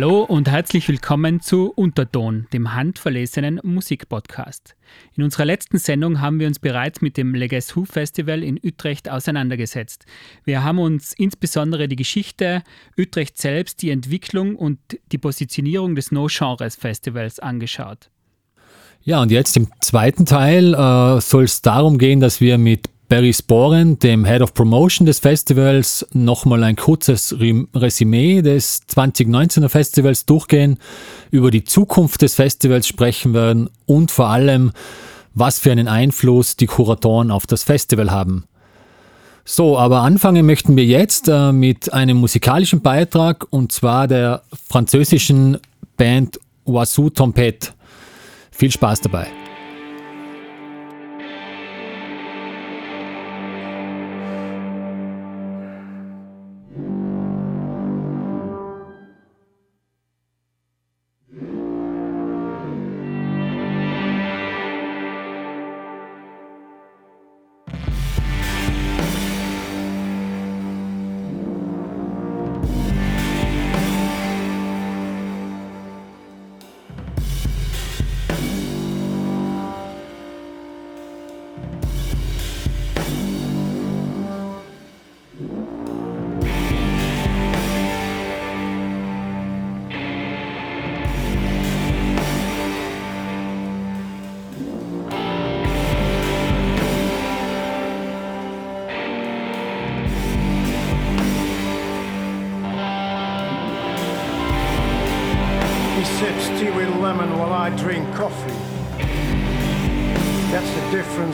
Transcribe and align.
Hallo 0.00 0.22
und 0.22 0.48
herzlich 0.48 0.86
willkommen 0.86 1.40
zu 1.40 1.72
Unterton, 1.72 2.46
dem 2.52 2.72
handverlesenen 2.72 3.58
Musikpodcast. 3.64 4.76
In 5.16 5.24
unserer 5.24 5.44
letzten 5.44 5.78
Sendung 5.78 6.20
haben 6.20 6.38
wir 6.38 6.46
uns 6.46 6.60
bereits 6.60 7.00
mit 7.00 7.16
dem 7.16 7.34
Leges 7.34 7.74
Who 7.74 7.84
Festival 7.84 8.44
in 8.44 8.60
Utrecht 8.62 9.10
auseinandergesetzt. 9.10 10.04
Wir 10.44 10.62
haben 10.62 10.78
uns 10.78 11.14
insbesondere 11.14 11.88
die 11.88 11.96
Geschichte, 11.96 12.62
Utrecht 12.96 13.38
selbst, 13.38 13.82
die 13.82 13.90
Entwicklung 13.90 14.54
und 14.54 14.78
die 15.10 15.18
Positionierung 15.18 15.96
des 15.96 16.12
No 16.12 16.28
Genres 16.30 16.76
Festivals 16.76 17.40
angeschaut. 17.40 18.08
Ja, 19.02 19.20
und 19.20 19.32
jetzt 19.32 19.56
im 19.56 19.66
zweiten 19.80 20.26
Teil 20.26 20.74
äh, 20.74 21.20
soll 21.20 21.42
es 21.42 21.60
darum 21.60 21.98
gehen, 21.98 22.20
dass 22.20 22.40
wir 22.40 22.56
mit 22.56 22.88
Barry 23.08 23.32
Sporen, 23.32 23.98
dem 23.98 24.26
Head 24.26 24.42
of 24.42 24.52
Promotion 24.52 25.06
des 25.06 25.18
Festivals, 25.18 26.06
nochmal 26.12 26.62
ein 26.62 26.76
kurzes 26.76 27.34
Resümee 27.74 28.42
des 28.42 28.82
2019er 28.86 29.70
Festivals 29.70 30.26
durchgehen, 30.26 30.78
über 31.30 31.50
die 31.50 31.64
Zukunft 31.64 32.20
des 32.20 32.34
Festivals 32.34 32.86
sprechen 32.86 33.32
werden 33.32 33.70
und 33.86 34.10
vor 34.10 34.28
allem, 34.28 34.72
was 35.32 35.58
für 35.58 35.72
einen 35.72 35.88
Einfluss 35.88 36.56
die 36.56 36.66
Kuratoren 36.66 37.30
auf 37.30 37.46
das 37.46 37.62
Festival 37.62 38.10
haben. 38.10 38.44
So, 39.46 39.78
aber 39.78 40.02
anfangen 40.02 40.44
möchten 40.44 40.76
wir 40.76 40.84
jetzt 40.84 41.28
äh, 41.28 41.52
mit 41.52 41.90
einem 41.94 42.18
musikalischen 42.18 42.82
Beitrag 42.82 43.46
und 43.48 43.72
zwar 43.72 44.06
der 44.06 44.42
französischen 44.68 45.56
Band 45.96 46.38
Oiseau 46.66 47.08
Trompette. 47.08 47.70
Viel 48.50 48.70
Spaß 48.70 49.00
dabei. 49.00 49.28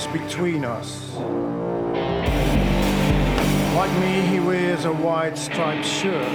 Between 0.06 0.64
us. 0.64 1.14
Like 3.74 3.92
me, 4.00 4.20
he 4.22 4.40
wears 4.40 4.84
a 4.84 4.92
white 4.92 5.38
striped 5.38 5.86
shirt. 5.86 6.26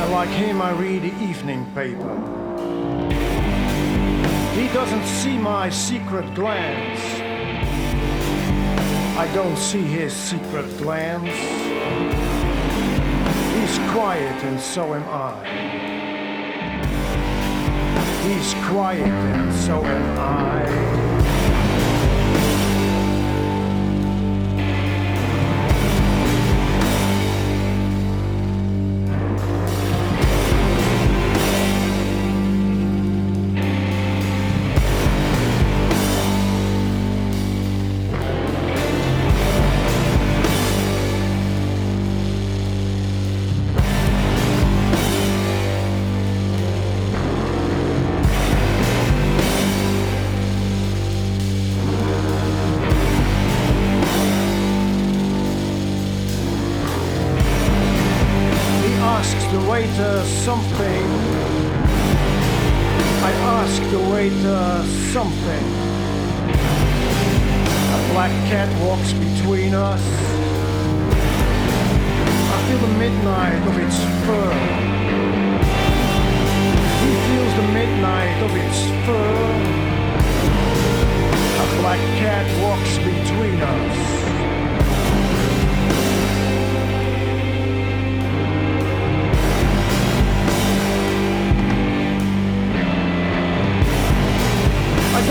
And 0.00 0.12
like 0.12 0.28
him, 0.28 0.60
I 0.60 0.72
read 0.72 1.02
the 1.02 1.14
evening 1.22 1.64
paper. 1.74 2.14
He 4.54 4.68
doesn't 4.74 5.06
see 5.06 5.38
my 5.38 5.70
secret 5.70 6.34
glance. 6.34 7.00
I 9.18 9.30
don't 9.34 9.56
see 9.56 9.82
his 9.82 10.12
secret 10.12 10.66
glance. 10.78 11.28
He's 13.54 13.78
quiet, 13.92 14.44
and 14.44 14.60
so 14.60 14.94
am 14.94 15.04
I. 15.08 15.71
He's 18.22 18.54
quiet, 18.68 19.06
and 19.06 19.52
so 19.52 19.84
am 19.84 20.18
I. 20.18 21.11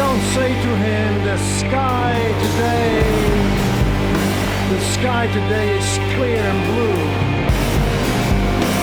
don't 0.02 0.26
say 0.34 0.50
to 0.50 0.72
him, 0.88 1.24
the 1.30 1.38
sky 1.62 2.18
today, 2.46 3.04
the 4.74 4.82
sky 4.96 5.28
today 5.28 5.78
is 5.78 5.92
clear 6.16 6.42
and 6.52 6.62
blue. 6.70 7.02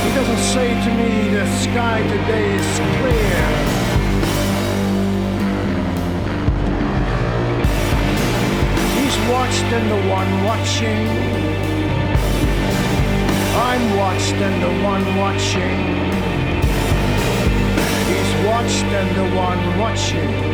He 0.05 0.11
doesn't 0.19 0.45
say 0.55 0.69
to 0.85 0.91
me, 1.01 1.11
the 1.39 1.47
sky 1.65 1.99
today 2.15 2.47
is 2.63 2.71
clear. 2.99 3.39
He's 8.97 9.17
watched 9.35 9.69
and 9.79 9.87
the 9.95 10.03
one 10.19 10.31
watching. 10.49 11.07
I'm 13.71 13.85
watched 14.03 14.39
and 14.49 14.57
the 14.67 14.75
one 14.93 15.05
watching. 15.23 15.81
He's 18.11 18.33
watched 18.47 18.91
and 19.01 19.11
the 19.21 19.29
one 19.37 19.79
watching 19.81 20.48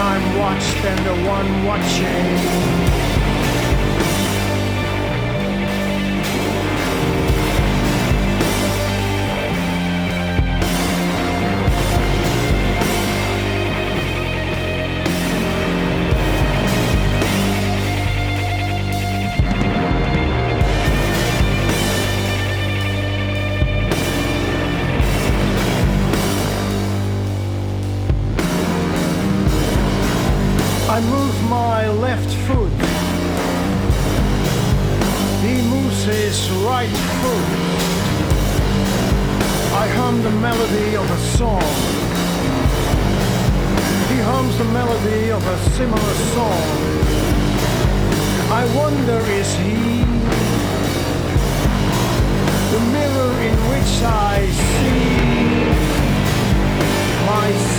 I'm 0.00 0.38
watched 0.38 0.76
and 0.76 0.98
the 1.06 1.28
one 1.28 1.66
watching. 1.66 2.99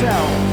yourself. 0.01 0.50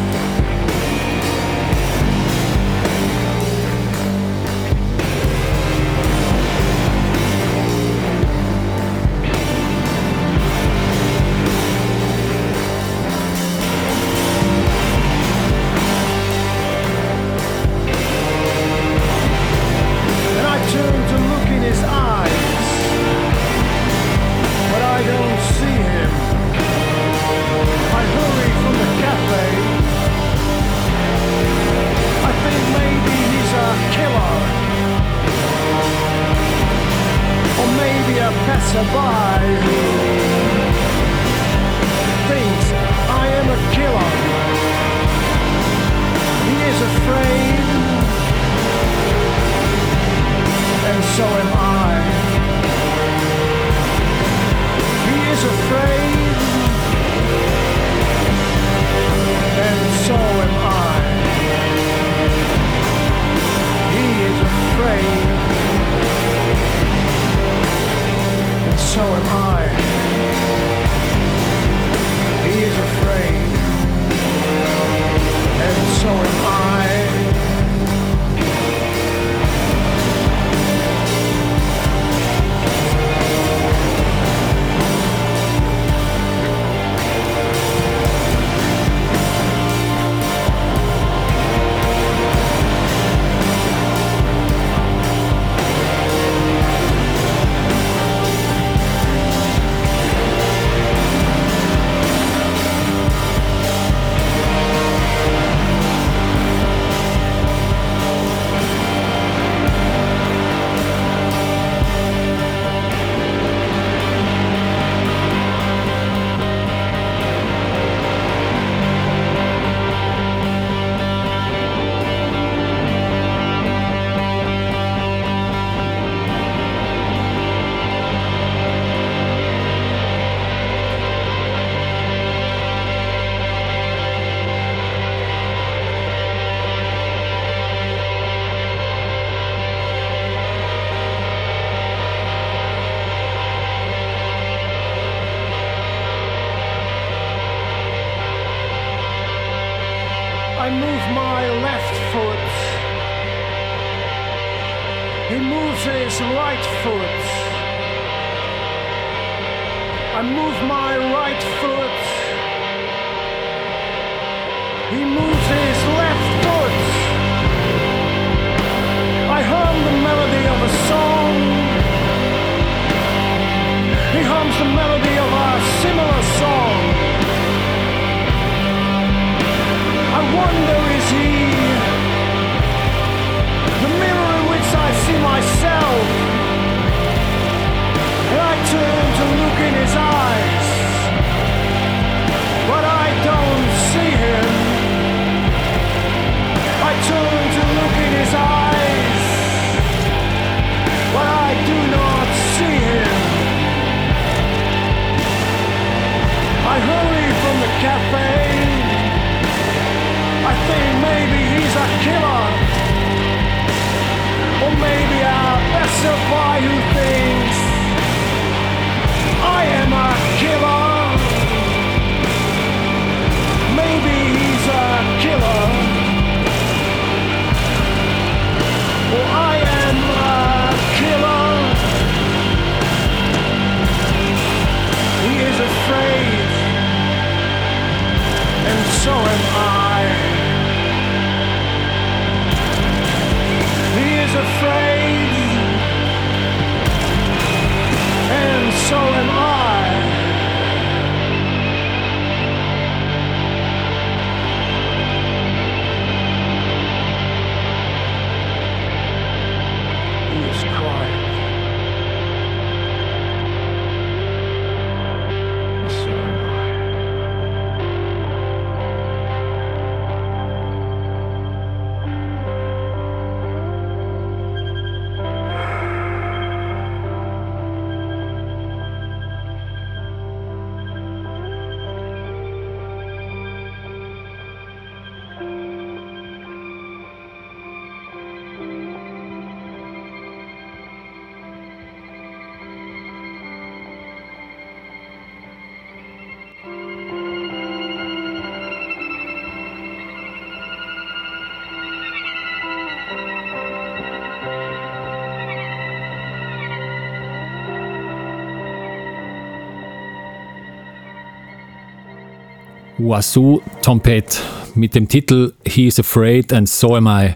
Wazoo 313.08 313.60
Trompet 313.81 314.43
mit 314.74 314.94
dem 314.94 315.08
Titel 315.08 315.55
He 315.67 315.86
is 315.86 315.98
Afraid 315.98 316.53
and 316.53 316.69
So 316.69 316.94
Am 316.94 317.06
I. 317.06 317.34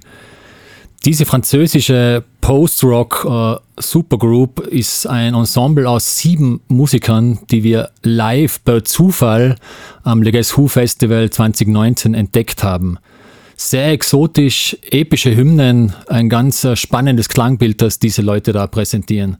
Diese 1.07 1.25
französische 1.25 2.23
Post-Rock-Supergroup 2.43 4.69
äh, 4.71 4.79
ist 4.79 5.07
ein 5.07 5.33
Ensemble 5.35 5.89
aus 5.89 6.19
sieben 6.19 6.61
Musikern, 6.69 7.39
die 7.51 7.63
wir 7.65 7.89
live 8.03 8.63
per 8.65 8.85
Zufall 8.85 9.57
am 10.05 10.23
Leges 10.23 10.55
Who 10.57 10.69
Festival 10.69 11.29
2019 11.31 12.15
entdeckt 12.15 12.63
haben. 12.63 12.99
Sehr 13.57 13.91
exotisch, 13.93 14.77
epische 14.91 15.35
Hymnen, 15.35 15.95
ein 16.07 16.29
ganz 16.29 16.65
äh, 16.65 16.77
spannendes 16.77 17.31
Klangbild, 17.31 17.81
das 17.81 17.99
diese 17.99 18.21
Leute 18.21 18.53
da 18.53 18.67
präsentieren. 18.67 19.39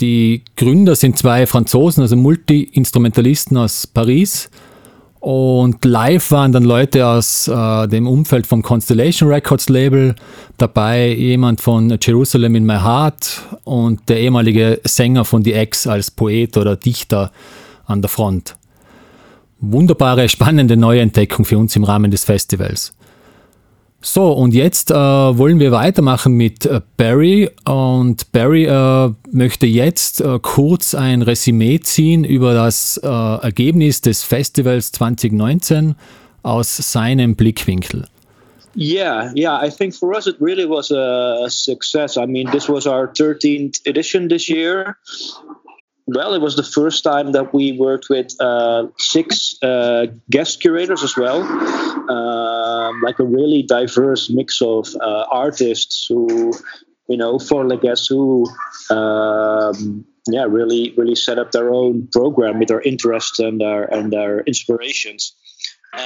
Die 0.00 0.42
Gründer 0.56 0.96
sind 0.96 1.18
zwei 1.18 1.46
Franzosen, 1.46 2.02
also 2.02 2.16
Multi-Instrumentalisten 2.16 3.58
aus 3.58 3.86
Paris 3.86 4.48
und 5.20 5.84
live 5.84 6.30
waren 6.30 6.50
dann 6.52 6.64
Leute 6.64 7.06
aus 7.06 7.46
äh, 7.46 7.88
dem 7.88 8.06
Umfeld 8.06 8.46
vom 8.46 8.62
Constellation 8.62 9.28
Records 9.28 9.68
Label 9.68 10.14
dabei, 10.56 11.12
jemand 11.12 11.60
von 11.60 11.98
Jerusalem 12.00 12.54
in 12.54 12.64
My 12.64 12.78
Heart 12.78 13.42
und 13.64 14.08
der 14.08 14.18
ehemalige 14.18 14.80
Sänger 14.84 15.26
von 15.26 15.44
The 15.44 15.52
X 15.52 15.86
als 15.86 16.10
Poet 16.10 16.56
oder 16.56 16.76
Dichter 16.76 17.32
an 17.84 18.00
der 18.00 18.08
Front. 18.08 18.56
Wunderbare, 19.60 20.26
spannende 20.30 20.78
Neuentdeckung 20.78 21.44
für 21.44 21.58
uns 21.58 21.76
im 21.76 21.84
Rahmen 21.84 22.10
des 22.10 22.24
Festivals. 22.24 22.94
So, 24.02 24.32
und 24.32 24.54
jetzt 24.54 24.90
äh, 24.90 24.94
wollen 24.94 25.60
wir 25.60 25.72
weitermachen 25.72 26.32
mit 26.32 26.64
äh, 26.64 26.80
Barry. 26.96 27.50
Und 27.66 28.32
Barry 28.32 28.64
äh, 28.64 29.10
möchte 29.30 29.66
jetzt 29.66 30.22
äh, 30.22 30.38
kurz 30.40 30.94
ein 30.94 31.20
Resümee 31.20 31.80
ziehen 31.80 32.24
über 32.24 32.54
das 32.54 32.96
äh, 33.02 33.06
Ergebnis 33.06 34.00
des 34.00 34.22
Festivals 34.22 34.92
2019 34.92 35.96
aus 36.42 36.76
seinem 36.78 37.36
Blickwinkel. 37.36 38.06
Yeah, 38.74 39.32
yeah, 39.34 39.60
I 39.60 39.68
think 39.68 39.94
for 39.94 40.14
us 40.14 40.26
it 40.26 40.36
really 40.40 40.64
was 40.64 40.90
a 40.92 41.48
success. 41.50 42.16
I 42.16 42.24
mean, 42.24 42.48
this 42.52 42.68
was 42.68 42.86
our 42.86 43.08
13th 43.08 43.80
edition 43.86 44.28
this 44.28 44.48
year. 44.48 44.96
Well, 46.06 46.34
it 46.34 46.40
was 46.40 46.56
the 46.56 46.62
first 46.62 47.04
time 47.04 47.32
that 47.32 47.52
we 47.52 47.72
worked 47.78 48.08
with 48.08 48.34
uh, 48.40 48.86
six 48.98 49.56
uh, 49.62 50.06
guest 50.30 50.60
curators 50.60 51.04
as 51.04 51.16
well, 51.16 51.42
um, 52.90 53.00
like 53.02 53.18
a 53.18 53.24
really 53.24 53.62
diverse 53.62 54.30
mix 54.30 54.60
of 54.60 54.88
uh, 55.00 55.24
artists 55.30 56.06
who, 56.08 56.52
you 57.08 57.16
know, 57.16 57.38
for 57.38 57.66
like 57.66 57.82
guests 57.82 58.06
who, 58.06 58.46
um, 58.90 60.04
yeah, 60.28 60.44
really, 60.44 60.94
really 60.96 61.14
set 61.14 61.38
up 61.38 61.52
their 61.52 61.70
own 61.70 62.08
program 62.12 62.58
with 62.58 62.68
their 62.68 62.80
interests 62.80 63.38
and 63.38 63.60
their 63.60 63.84
and 63.84 64.12
their 64.12 64.40
inspirations. 64.40 65.34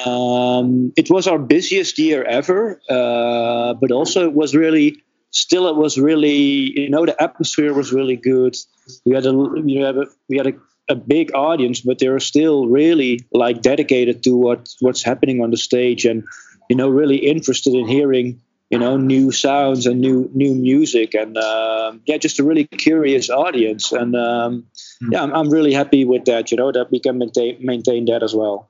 Um, 0.07 0.93
it 0.97 1.11
was 1.11 1.27
our 1.27 1.39
busiest 1.39 1.99
year 1.99 2.23
ever, 2.25 2.81
uh, 2.89 3.75
but 3.75 3.91
also 3.91 4.25
it 4.25 4.33
was 4.33 4.55
really 4.55 5.05
still 5.35 5.69
it 5.69 5.77
was 5.77 5.99
really 5.99 6.81
you 6.81 6.89
know 6.89 7.05
the 7.05 7.21
atmosphere 7.21 7.75
was 7.75 7.93
really 7.93 8.15
good 8.15 8.57
we 9.05 9.15
had 9.15 9.27
a 9.27 9.31
you 9.31 9.81
know 9.81 10.07
we 10.29 10.37
had 10.37 10.47
a, 10.47 10.53
a 10.89 10.95
big 10.95 11.35
audience 11.35 11.81
but 11.81 11.99
they 11.99 12.09
were 12.09 12.21
still 12.21 12.69
really 12.69 13.19
like 13.33 13.61
dedicated 13.61 14.23
to 14.23 14.37
what 14.37 14.69
what's 14.81 15.03
happening 15.03 15.43
on 15.43 15.51
the 15.51 15.57
stage 15.57 16.05
and 16.05 16.23
you 16.69 16.77
know 16.77 16.89
really 16.89 17.17
interested 17.17 17.75
in 17.75 17.87
hearing 17.87 18.41
you 18.71 18.79
know 18.79 18.97
new 18.97 19.31
sounds 19.31 19.87
and 19.87 20.01
new 20.01 20.31
new 20.35 20.55
music 20.55 21.15
and 21.15 21.37
um, 21.39 22.01
yeah 22.07 22.17
just 22.17 22.39
a 22.39 22.45
really 22.45 22.65
curious 22.65 23.31
audience 23.31 23.93
and 23.93 24.17
um, 24.17 24.65
mm. 25.03 25.13
yeah 25.13 25.23
I'm, 25.23 25.33
I'm 25.35 25.51
really 25.51 25.73
happy 25.73 26.05
with 26.05 26.25
that 26.25 26.51
you 26.51 26.57
know 26.57 26.73
that 26.73 26.91
we 26.91 27.01
can 27.01 27.19
maintain 27.19 27.57
maintain 27.61 28.07
that 28.07 28.23
as 28.23 28.35
well 28.35 28.69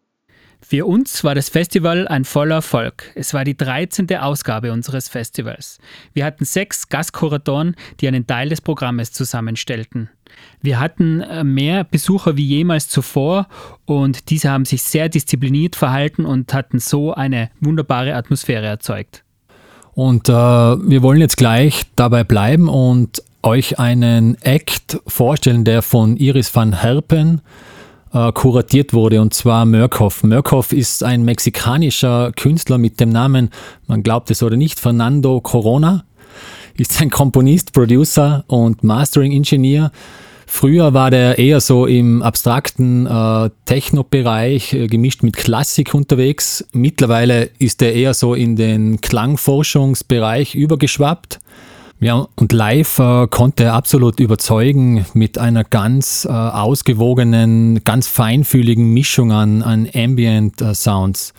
Für 0.67 0.87
uns 0.87 1.23
war 1.23 1.35
das 1.35 1.51
Festival 1.51 2.09
ein 2.09 2.25
voller 2.25 2.55
Erfolg. 2.55 3.13
Es 3.15 3.35
war 3.35 3.45
die 3.45 3.55
13. 3.55 4.17
Ausgabe 4.17 4.73
unseres 4.73 5.11
Festivals. 5.11 5.79
Wir 6.15 6.25
hatten 6.25 6.47
sechs 6.47 6.89
Gastkuratoren, 6.89 7.77
die 8.01 8.09
einen 8.09 8.27
Teil 8.27 8.49
des 8.49 8.63
Programmes 8.63 9.13
zusammenstellten. 9.13 10.09
Wir 10.62 10.81
hatten 10.81 11.21
äh, 11.21 11.45
mehr 11.45 11.85
Besucher 11.85 12.37
wie 12.37 12.47
jemals 12.47 12.88
zuvor 12.88 13.47
und 13.85 14.31
diese 14.31 14.50
haben 14.50 14.64
sich 14.64 14.83
sehr 14.83 15.09
diszipliniert 15.09 15.76
verhalten 15.76 16.25
und 16.25 16.53
hatten 16.55 16.79
so 16.79 17.14
eine 17.14 17.50
wunderbare 17.61 18.14
Atmosphäre 18.14 18.67
erzeugt. 18.67 19.25
Und 19.95 20.29
äh, 20.29 20.33
wir 20.33 21.03
wollen 21.03 21.21
jetzt 21.21 21.37
gleich 21.37 21.85
dabei 21.97 22.25
bleiben 22.25 22.69
und 22.69 23.23
euch 23.43 23.79
einen 23.79 24.37
Act 24.43 25.00
vorstellen, 25.07 25.64
der 25.64 25.83
von 25.83 26.17
Iris 26.17 26.55
van 26.55 26.81
Herpen 26.81 27.43
äh, 28.12 28.33
kuratiert 28.33 28.95
wurde, 28.95 29.21
und 29.21 29.35
zwar 29.35 29.67
Murkoff. 29.67 30.25
Murkoff 30.25 30.73
ist 30.73 31.05
ein 31.05 31.25
mexikanischer 31.25 32.33
Künstler 32.33 32.79
mit 32.79 33.00
dem 33.00 33.11
Namen, 33.11 33.50
man 33.87 34.03
glaubt 34.03 34.31
es 34.31 34.43
oder 34.43 34.57
nicht, 34.57 34.81
Fernando 34.81 35.41
Corona. 35.41 36.05
Ist 36.76 37.00
ein 37.00 37.11
Komponist, 37.11 37.73
Producer 37.73 38.45
und 38.49 38.83
Mastering-Ingenieur. 38.83 39.93
Früher 40.47 40.95
war 40.95 41.11
der 41.11 41.39
eher 41.39 41.61
so 41.61 41.87
im 41.87 42.23
abstrakten 42.23 43.07
äh, 43.07 43.51
Techno-Bereich 43.65 44.75
äh, 44.75 44.87
gemischt 44.87 45.23
mit 45.23 45.37
Klassik 45.37 45.95
unterwegs. 45.95 46.65
Mittlerweile 46.73 47.51
ist 47.59 47.83
er 47.83 47.95
eher 47.95 48.15
so 48.15 48.35
in 48.35 48.57
den 48.57 49.01
Klangforschungsbereich 49.01 50.55
übergeschwappt. 50.55 51.41
Ja, 52.01 52.29
und 52.37 52.53
live 52.53 52.99
äh, 52.99 53.27
konnte 53.29 53.65
er 53.65 53.75
absolut 53.75 54.21
überzeugen 54.21 55.07
mit 55.15 55.39
einer 55.39 55.65
ganz 55.65 56.27
äh, 56.29 56.33
ausgewogenen, 56.33 57.83
ganz 57.85 58.09
feinfühligen 58.09 58.93
Mischung 58.93 59.33
an, 59.33 59.63
an 59.63 59.89
Ambient 59.95 60.61
äh. 60.61 61.33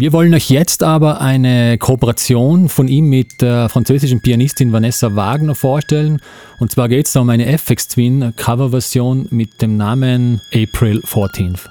Wir 0.00 0.14
wollen 0.14 0.32
euch 0.32 0.48
jetzt 0.48 0.82
aber 0.82 1.20
eine 1.20 1.76
Kooperation 1.76 2.70
von 2.70 2.88
ihm 2.88 3.10
mit 3.10 3.42
der 3.42 3.68
französischen 3.68 4.22
Pianistin 4.22 4.72
Vanessa 4.72 5.14
Wagner 5.14 5.54
vorstellen. 5.54 6.22
Und 6.58 6.72
zwar 6.72 6.88
geht 6.88 7.04
es 7.04 7.14
um 7.16 7.28
eine 7.28 7.44
FX 7.44 7.88
Twin 7.88 8.32
Coverversion 8.34 9.28
mit 9.30 9.60
dem 9.60 9.76
Namen 9.76 10.40
April 10.54 11.00
14th. 11.00 11.68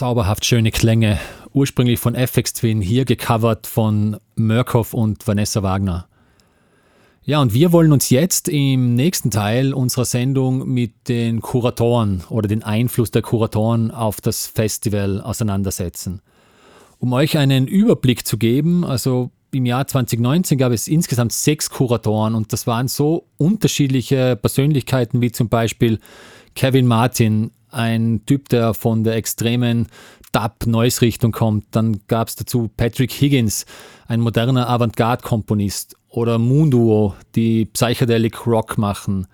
Zauberhaft 0.00 0.46
schöne 0.46 0.70
Klänge, 0.70 1.18
ursprünglich 1.52 2.00
von 2.00 2.14
FX 2.14 2.54
Twin, 2.54 2.80
hier 2.80 3.04
gecovert 3.04 3.66
von 3.66 4.16
Murkoff 4.34 4.94
und 4.94 5.28
Vanessa 5.28 5.62
Wagner. 5.62 6.08
Ja, 7.22 7.42
und 7.42 7.52
wir 7.52 7.70
wollen 7.70 7.92
uns 7.92 8.08
jetzt 8.08 8.48
im 8.48 8.94
nächsten 8.94 9.30
Teil 9.30 9.74
unserer 9.74 10.06
Sendung 10.06 10.66
mit 10.66 11.10
den 11.10 11.42
Kuratoren 11.42 12.24
oder 12.30 12.48
den 12.48 12.62
Einfluss 12.62 13.10
der 13.10 13.20
Kuratoren 13.20 13.90
auf 13.90 14.22
das 14.22 14.46
Festival 14.46 15.20
auseinandersetzen. 15.20 16.22
Um 16.98 17.12
euch 17.12 17.36
einen 17.36 17.66
Überblick 17.66 18.26
zu 18.26 18.38
geben, 18.38 18.86
also 18.86 19.30
im 19.52 19.66
Jahr 19.66 19.86
2019 19.86 20.56
gab 20.56 20.72
es 20.72 20.88
insgesamt 20.88 21.34
sechs 21.34 21.68
Kuratoren 21.68 22.34
und 22.34 22.54
das 22.54 22.66
waren 22.66 22.88
so 22.88 23.26
unterschiedliche 23.36 24.36
Persönlichkeiten 24.36 25.20
wie 25.20 25.30
zum 25.30 25.50
Beispiel 25.50 25.98
Kevin 26.54 26.86
Martin, 26.86 27.50
ein 27.70 28.22
Typ, 28.26 28.48
der 28.48 28.74
von 28.74 29.04
der 29.04 29.16
extremen 29.16 29.88
Dub-Noise-Richtung 30.32 31.32
kommt. 31.32 31.66
Dann 31.72 32.00
gab 32.06 32.28
es 32.28 32.36
dazu 32.36 32.70
Patrick 32.76 33.12
Higgins, 33.12 33.66
ein 34.06 34.20
moderner 34.20 34.68
Avantgarde-Komponist. 34.68 35.96
Oder 36.08 36.38
Moonduo, 36.38 37.14
die 37.36 37.66
Psychedelic 37.66 38.44
Rock 38.46 38.78
machen. 38.78 39.28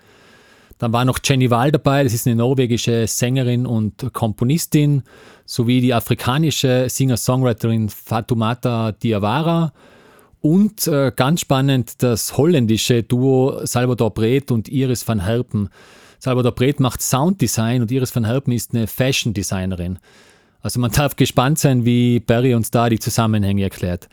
Dann 0.79 0.93
war 0.93 1.07
noch 1.07 1.21
Jenny 1.25 1.51
Wahl 1.51 1.73
dabei, 1.73 2.05
das 2.05 2.13
ist 2.13 2.27
eine 2.27 2.37
norwegische 2.37 3.07
Sängerin 3.07 3.65
und 3.65 4.13
Komponistin, 4.13 5.03
sowie 5.47 5.81
die 5.81 5.95
afrikanische 5.95 6.87
Singer-Songwriterin 6.91 7.89
Fatoumata 7.89 8.93
Diawara 8.93 9.73
und 10.43 10.87
äh, 10.87 11.13
ganz 11.17 11.41
spannend 11.41 12.03
das 12.03 12.37
holländische 12.37 13.03
Duo 13.03 13.65
Salvador 13.65 14.13
Breth 14.13 14.51
und 14.51 14.69
Iris 14.69 15.09
van 15.09 15.25
Herpen. 15.25 15.71
Salvador 16.27 16.57
Breth 16.57 16.81
macht 16.81 17.03
Sounddesign 17.03 17.83
und 17.83 17.93
Iris 17.93 18.13
van 18.13 18.25
Herpen 18.25 18.53
ist 18.53 18.75
eine 18.75 18.89
Fashion 18.89 19.33
Designerin. 19.33 20.01
Also 20.61 20.81
man 20.81 20.91
darf 20.97 21.15
gespannt 21.15 21.61
sein, 21.61 21.85
wie 21.85 22.19
Barry 22.19 22.53
uns 22.53 22.73
da 22.73 22.89
die 22.89 22.99
Zusammenhänge 22.99 23.63
erklärt. 23.63 24.09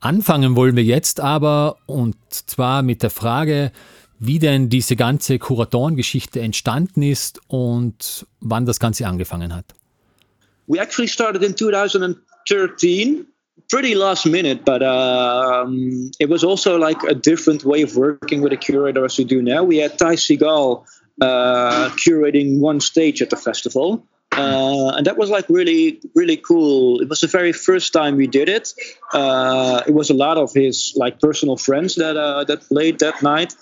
Anfangen 0.00 0.56
wollen 0.56 0.74
wir 0.74 0.82
jetzt 0.82 1.20
aber 1.20 1.76
und 1.86 2.16
zwar 2.30 2.82
mit 2.82 3.04
der 3.04 3.10
Frage, 3.10 3.70
wie 4.18 4.40
denn 4.40 4.70
diese 4.70 4.96
ganze 4.96 5.38
Kuratorengeschichte 5.38 6.40
entstanden 6.40 7.02
ist 7.02 7.40
und 7.46 8.26
wann 8.40 8.66
das 8.66 8.80
Ganze 8.80 9.06
angefangen 9.06 9.54
hat. 9.54 9.66
We 10.66 10.80
actually 10.80 11.06
started 11.06 11.44
in 11.44 11.56
2013 11.56 13.24
pretty 13.70 13.94
last 13.94 14.26
minute, 14.26 14.64
but 14.64 14.82
um, 14.82 16.10
it 16.18 16.28
was 16.28 16.42
also 16.42 16.76
like 16.76 16.98
a 17.08 17.14
different 17.14 17.64
way 17.64 17.84
of 17.84 17.94
working 17.94 18.42
with 18.42 18.52
a 18.52 18.56
curator 18.56 19.04
as 19.04 19.16
we 19.16 19.24
do 19.24 19.40
now. 19.40 19.62
We 19.62 19.80
had 19.80 19.96
Ty 19.96 20.16
Seagal 20.16 20.84
curating 21.24 22.58
one 22.58 22.80
stage 22.80 23.22
at 23.22 23.30
the 23.30 23.36
festival. 23.36 24.06
Uh, 24.32 24.92
and 24.96 25.06
that 25.06 25.18
was 25.18 25.28
like 25.28 25.44
really 25.48 26.00
really 26.14 26.38
cool. 26.38 27.00
It 27.00 27.08
was 27.08 27.20
the 27.20 27.26
very 27.26 27.52
first 27.52 27.92
time 27.92 28.16
we 28.16 28.26
did 28.26 28.48
it. 28.48 28.72
Uh, 29.12 29.82
it 29.86 29.92
was 29.92 30.08
a 30.08 30.14
lot 30.14 30.38
of 30.38 30.52
his 30.54 30.94
like 30.96 31.20
personal 31.20 31.56
friends 31.56 31.96
that 31.96 32.16
uh, 32.16 32.44
that 32.44 32.62
played 32.62 33.00
that 33.00 33.22
night. 33.22 33.54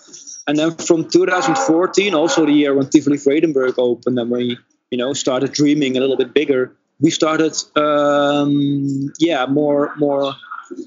And 0.47 0.59
then 0.59 0.77
from 0.77 1.09
2014 1.09 2.15
also 2.15 2.47
the 2.47 2.53
year 2.53 2.75
when 2.75 2.89
tivoli 2.89 3.19
vredenburg 3.19 3.75
opened 3.79 4.19
and 4.19 4.31
we 4.31 4.59
you 4.91 4.99
know 4.99 5.13
started 5.13 5.53
dreaming 5.53 5.97
a 5.97 6.01
little 6.01 6.17
bit 6.17 6.35
bigger 6.35 6.77
we 7.01 7.11
started 7.11 7.55
um, 7.77 9.13
yeah 9.19 9.47
more 9.47 9.95
more 9.97 10.35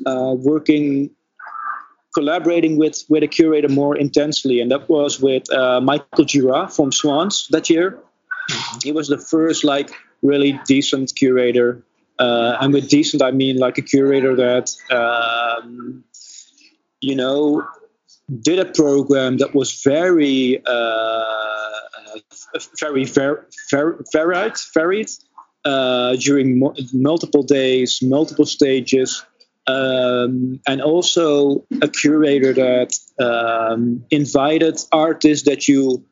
uh, 0.05 0.33
working 0.37 1.09
collaborating 2.13 2.77
with 2.77 3.03
with 3.09 3.23
a 3.23 3.27
curator 3.27 3.69
more 3.69 3.97
intensely 3.97 4.59
and 4.61 4.71
that 4.71 4.87
was 4.89 5.19
with 5.19 5.51
uh, 5.53 5.81
michael 5.81 6.25
gira 6.25 6.73
from 6.73 6.91
swans 6.91 7.47
that 7.51 7.69
year. 7.69 7.99
He 8.83 8.91
was 8.91 9.07
the 9.07 9.17
first 9.17 9.63
like 9.63 9.89
really 10.21 10.59
decent 10.67 11.15
curator 11.15 11.81
uh, 12.19 12.57
and 12.59 12.73
with 12.73 12.89
decent 12.89 13.21
i 13.21 13.31
mean 13.31 13.57
like 13.57 13.77
a 13.77 13.81
curator 13.81 14.35
that 14.35 14.71
um, 14.91 16.03
you 17.01 17.15
know 17.15 17.63
did 18.41 18.59
a 18.59 18.65
program 18.65 19.37
that 19.37 19.53
was 19.53 19.81
very 19.83 20.61
uh, 20.65 20.69
uh 20.69 22.59
very 22.79 23.05
ver- 23.05 23.45
ver- 23.71 24.03
varied 24.11 24.53
varied 24.73 25.09
uh, 25.65 26.15
during 26.17 26.59
mo- 26.59 26.75
multiple 26.93 27.43
days 27.43 27.99
multiple 28.01 28.45
stages 28.45 29.25
um, 29.67 30.59
and 30.67 30.81
also 30.81 31.65
a 31.81 31.87
curator 31.87 32.53
that 32.53 32.97
um, 33.19 34.03
invited 34.11 34.79
artists 34.91 35.45
that 35.47 35.67
you 35.67 36.03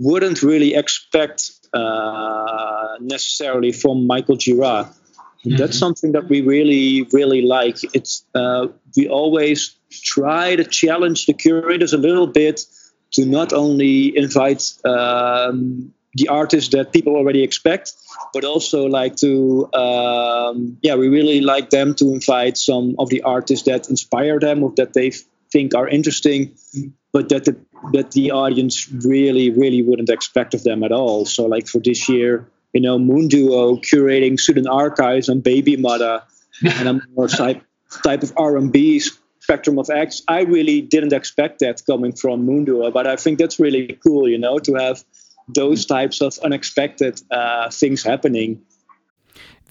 wouldn't 0.00 0.42
really 0.42 0.74
expect 0.74 1.52
uh, 1.72 2.96
necessarily 3.00 3.72
from 3.72 4.06
Michael 4.06 4.36
Girard. 4.36 4.86
Mm-hmm. 4.86 5.56
That's 5.56 5.78
something 5.78 6.12
that 6.12 6.28
we 6.28 6.40
really, 6.40 7.06
really 7.12 7.42
like. 7.42 7.76
It's 7.94 8.24
uh, 8.34 8.68
we 8.96 9.08
always 9.08 9.76
try 9.90 10.56
to 10.56 10.64
challenge 10.64 11.26
the 11.26 11.34
curators 11.34 11.92
a 11.92 11.98
little 11.98 12.26
bit 12.26 12.64
to 13.12 13.24
not 13.26 13.52
only 13.52 14.16
invite 14.16 14.72
um, 14.84 15.92
the 16.14 16.28
artists 16.28 16.70
that 16.70 16.92
people 16.92 17.16
already 17.16 17.42
expect, 17.42 17.92
but 18.32 18.44
also 18.44 18.86
like 18.86 19.16
to 19.16 19.72
um, 19.74 20.78
yeah, 20.82 20.94
we 20.94 21.08
really 21.08 21.40
like 21.40 21.70
them 21.70 21.94
to 21.96 22.12
invite 22.12 22.56
some 22.56 22.94
of 22.98 23.08
the 23.08 23.22
artists 23.22 23.66
that 23.66 23.88
inspire 23.88 24.38
them 24.38 24.62
or 24.62 24.72
that 24.76 24.94
they 24.94 25.12
think 25.52 25.74
are 25.74 25.88
interesting, 25.88 26.54
but 27.12 27.28
that 27.28 27.44
the 27.44 27.56
that 27.92 28.12
the 28.12 28.30
audience 28.30 28.88
really, 28.90 29.50
really 29.50 29.82
wouldn't 29.82 30.08
expect 30.08 30.54
of 30.54 30.62
them 30.62 30.82
at 30.82 30.92
all. 30.92 31.26
So, 31.26 31.46
like 31.46 31.66
for 31.66 31.80
this 31.80 32.08
year, 32.08 32.48
you 32.72 32.80
know, 32.80 32.98
Moon 32.98 33.28
Duo 33.28 33.76
curating 33.76 34.38
student 34.38 34.66
archives 34.66 35.28
and 35.28 35.42
Baby 35.42 35.76
Mother 35.76 36.22
and 36.62 36.88
a 36.88 37.00
more 37.14 37.28
type 37.42 37.62
type 38.02 38.22
of 38.22 38.32
R&B 38.36 39.00
spectrum 39.44 39.78
of 39.78 39.90
acts. 39.90 40.22
I 40.26 40.40
really 40.40 40.80
didn't 40.80 41.12
expect 41.12 41.60
that 41.60 41.82
coming 41.86 42.12
from 42.12 42.44
Moon 42.44 42.64
Duo, 42.64 42.90
but 42.90 43.06
I 43.06 43.16
think 43.16 43.38
that's 43.38 43.60
really 43.60 43.98
cool, 44.02 44.28
you 44.28 44.38
know, 44.38 44.58
to 44.58 44.74
have 44.74 45.04
those 45.48 45.86
types 45.86 46.20
of 46.20 46.38
unexpected 46.42 47.20
uh, 47.30 47.68
things 47.70 48.04
happening. 48.04 48.60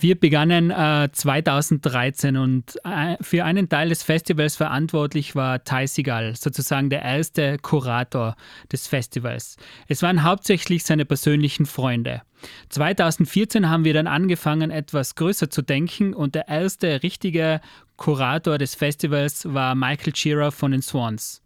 Wir 0.03 0.19
begannen 0.19 0.71
äh, 0.71 1.09
2013 1.12 2.36
und 2.36 2.77
äh, 2.83 3.15
für 3.21 3.45
einen 3.45 3.69
Teil 3.69 3.89
des 3.89 4.03
Festivals 4.03 4.57
verantwortlich 4.57 5.36
war 5.36 5.63
Ty 5.63 5.88
Seagal, 5.88 6.36
sozusagen 6.36 6.89
der 6.89 7.03
erste 7.03 7.57
Kurator 7.59 8.36
des 8.71 8.88
Festivals. 8.88 9.55
Es 9.88 10.01
waren 10.01 10.23
hauptsächlich 10.23 10.83
seine 10.83 11.05
persönlichen 11.05 11.65
Freunde. 11.65 12.23
2014 12.69 13.69
haben 13.69 13.86
wir 13.86 13.93
dann 13.93 14.07
angefangen, 14.07 14.71
etwas 14.71 15.15
größer 15.15 15.49
zu 15.49 15.62
denken 15.62 16.13
und 16.13 16.36
der 16.36 16.49
erste 16.49 17.01
richtige 17.03 17.62
Kurator 17.95 18.57
des 18.57 18.75
Festivals 18.75 19.53
war 19.53 19.75
Michael 19.75 20.15
Shearer 20.15 20.51
von 20.51 20.71
den 20.71 20.81
Swans. 20.81 21.41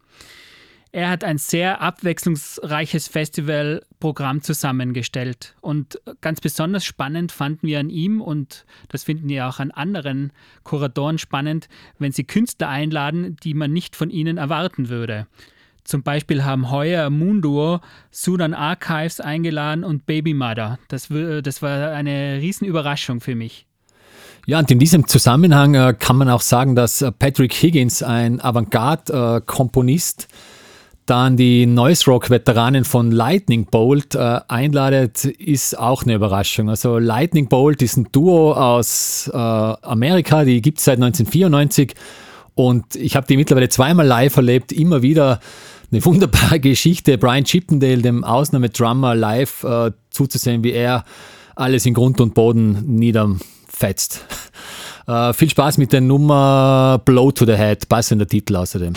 Er 0.92 1.10
hat 1.10 1.24
ein 1.24 1.38
sehr 1.38 1.82
abwechslungsreiches 1.82 3.08
Festivalprogramm 3.08 4.42
zusammengestellt. 4.42 5.56
Und 5.62 6.00
ganz 6.22 6.40
besonders 6.42 6.86
spannend 6.86 7.32
fanden 7.32 7.68
wir 7.68 7.80
an 7.80 7.90
ihm, 7.90 8.22
und 8.22 8.66
das 8.90 9.04
finden 9.04 9.28
wir 9.28 9.48
auch 9.48 9.60
an 9.60 9.72
anderen 9.72 10.32
Kuratoren 10.64 11.18
spannend, 11.18 11.68
wenn 12.00 12.12
sie 12.12 12.24
Künstler 12.24 12.70
einladen, 12.70 13.36
die 13.44 13.54
man 13.54 13.74
nicht 13.74 13.96
von 13.96 14.10
ihnen 14.10 14.38
erwarten 14.38 14.90
würde. 14.90 15.28
Zum 15.84 16.04
Beispiel 16.04 16.44
haben 16.44 16.70
heuer 16.70 17.10
Moonduo 17.10 17.80
Sudan 18.12 18.54
Archives 18.54 19.22
eingeladen 19.22 19.86
und 19.86 20.06
Baby 20.06 20.34
Mother. 20.34 20.80
Das, 20.90 21.08
das 21.08 21.62
war 21.62 21.92
eine 21.92 22.40
Riesenüberraschung 22.42 23.22
für 23.22 23.36
mich. 23.36 23.68
Ja, 24.46 24.60
und 24.60 24.72
in 24.72 24.80
diesem 24.80 25.08
Zusammenhang 25.08 25.76
äh, 25.76 25.94
kann 25.98 26.16
man 26.16 26.30
auch 26.30 26.42
sagen, 26.42 26.76
dass 26.76 27.02
äh, 27.02 27.12
Patrick 27.12 27.54
Higgins, 27.54 28.02
ein 28.02 28.40
Avantgarde-Komponist, 28.42 30.24
äh, 30.24 30.34
dann 31.10 31.38
die 31.38 31.66
Noise 31.66 32.06
Rock-Veteranen 32.12 32.84
von 32.84 33.12
Lightning 33.12 33.66
Bolt 33.66 34.16
äh, 34.16 34.40
einladet, 34.48 35.26
ist 35.26 35.78
auch 35.78 36.04
eine 36.04 36.16
Überraschung. 36.16 36.70
Also 36.70 37.00
Lightning 37.00 37.48
Bolt 37.48 37.82
ist 37.82 37.98
ein 37.98 38.08
Duo 38.12 38.54
aus 38.54 39.30
äh, 39.34 39.38
Amerika, 39.38 40.44
die 40.44 40.62
gibt 40.62 40.80
es 40.80 40.86
seit 40.86 40.98
1994 40.98 41.96
und 42.56 42.96
ich 42.96 43.16
habe 43.16 43.28
die 43.28 43.38
mittlerweile 43.38 43.70
zweimal 43.70 44.06
live 44.06 44.36
erlebt, 44.36 44.72
immer 44.72 45.02
wieder 45.02 45.40
eine 45.92 46.04
wunderbare 46.06 46.60
Geschichte. 46.60 47.18
Brian 47.18 47.46
Chippendale, 47.46 48.02
dem 48.02 48.24
Ausnahmedrummer, 48.24 49.16
live 49.16 49.64
äh, 49.64 49.92
zuzusehen, 50.10 50.64
wie 50.64 50.72
er 50.72 51.06
alles 51.56 51.86
in 51.86 51.94
Grund 51.94 52.20
und 52.20 52.34
Boden 52.34 52.96
niederfetzt. 52.96 54.26
Äh, 55.10 55.32
viel 55.32 55.50
Spaß 55.50 55.78
mit 55.78 55.94
der 55.94 56.02
Nummer 56.02 57.02
Blow 57.06 57.32
to 57.32 57.46
the 57.46 57.56
Head, 57.56 57.88
passender 57.88 58.28
Titel 58.28 58.58
außerdem. 58.58 58.92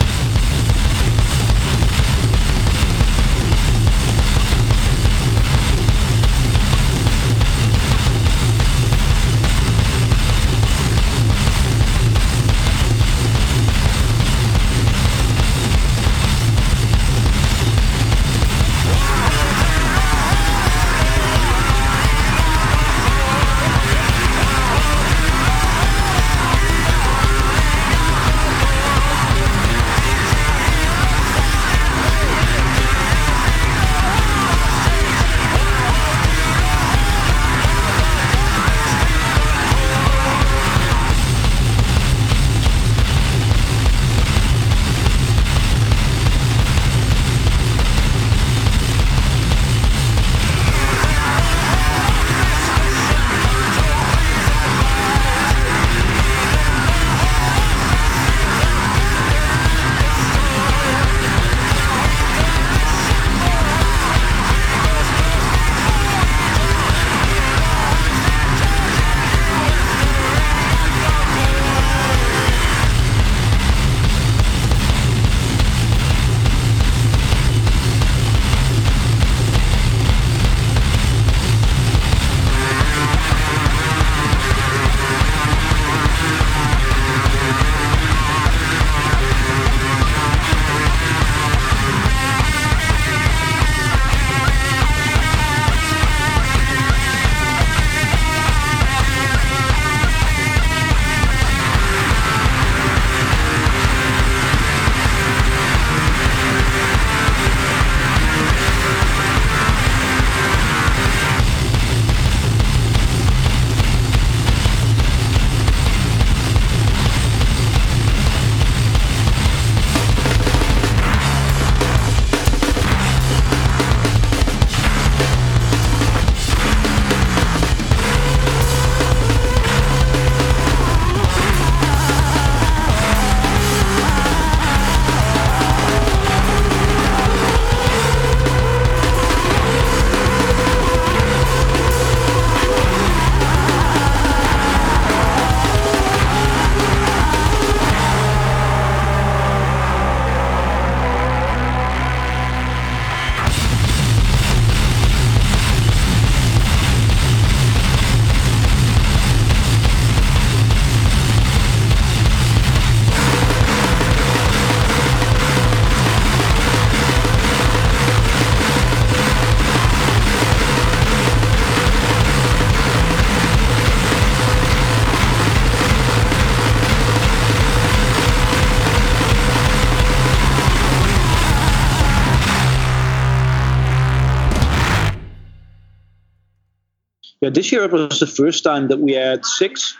This 187.53 187.71
year 187.71 187.83
it 187.83 187.91
was 187.91 188.19
the 188.19 188.27
first 188.27 188.63
time 188.63 188.87
that 188.89 188.99
we 188.99 189.13
had 189.13 189.45
six 189.45 189.97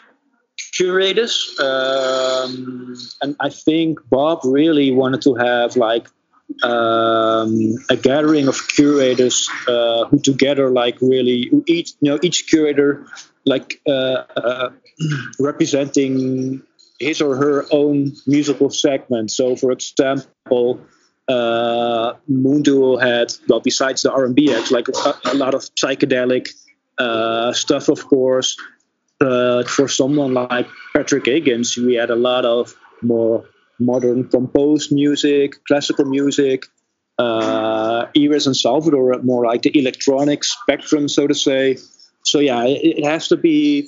curators, 0.73 1.55
um, 1.59 2.95
and 3.21 3.35
I 3.39 3.49
think 3.49 3.99
Bob 4.09 4.39
really 4.43 4.91
wanted 4.91 5.21
to 5.23 5.35
have 5.35 5.75
like 5.75 6.07
um, 6.63 7.75
a 7.89 7.95
gathering 7.95 8.47
of 8.47 8.67
curators 8.67 9.49
uh, 9.67 10.05
who 10.05 10.19
together 10.19 10.69
like 10.69 10.97
really 11.01 11.49
each 11.67 11.93
you 12.01 12.11
know 12.11 12.19
each 12.21 12.47
curator 12.47 13.05
like 13.45 13.81
uh, 13.87 14.23
uh, 14.35 14.69
representing 15.39 16.61
his 16.99 17.21
or 17.21 17.35
her 17.35 17.65
own 17.71 18.13
musical 18.27 18.69
segment. 18.69 19.31
So, 19.31 19.55
for 19.55 19.71
example, 19.71 20.79
uh, 21.27 22.13
Mundo 22.27 22.97
had 22.97 23.33
well, 23.47 23.59
besides 23.59 24.03
the 24.03 24.11
R&B 24.11 24.53
acts, 24.53 24.71
like 24.71 24.87
a, 24.87 25.13
a 25.25 25.33
lot 25.33 25.53
of 25.53 25.61
psychedelic 25.75 26.49
uh, 26.97 27.53
stuff, 27.53 27.89
of 27.89 28.07
course. 28.07 28.57
But 29.19 29.69
for 29.69 29.87
someone 29.87 30.33
like 30.33 30.67
Patrick 30.95 31.25
Higgins, 31.25 31.77
we 31.77 31.95
had 31.95 32.09
a 32.09 32.15
lot 32.15 32.45
of 32.45 32.75
more 33.01 33.45
modern 33.79 34.27
composed 34.29 34.91
music, 34.91 35.63
classical 35.65 36.05
music. 36.05 36.65
Uh, 37.19 38.07
Iris 38.17 38.47
and 38.47 38.57
Salvador 38.57 39.21
more 39.21 39.45
like 39.45 39.61
the 39.61 39.77
electronic 39.77 40.43
spectrum, 40.43 41.07
so 41.07 41.27
to 41.27 41.35
say. 41.35 41.77
So 42.23 42.39
yeah, 42.39 42.65
it, 42.65 42.99
it 42.99 43.05
has 43.05 43.27
to 43.27 43.37
be 43.37 43.87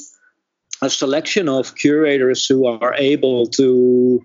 a 0.82 0.89
selection 0.89 1.50
of 1.50 1.76
curators 1.76 2.46
who 2.46 2.68
are 2.68 2.94
able 2.96 3.48
to 3.48 4.22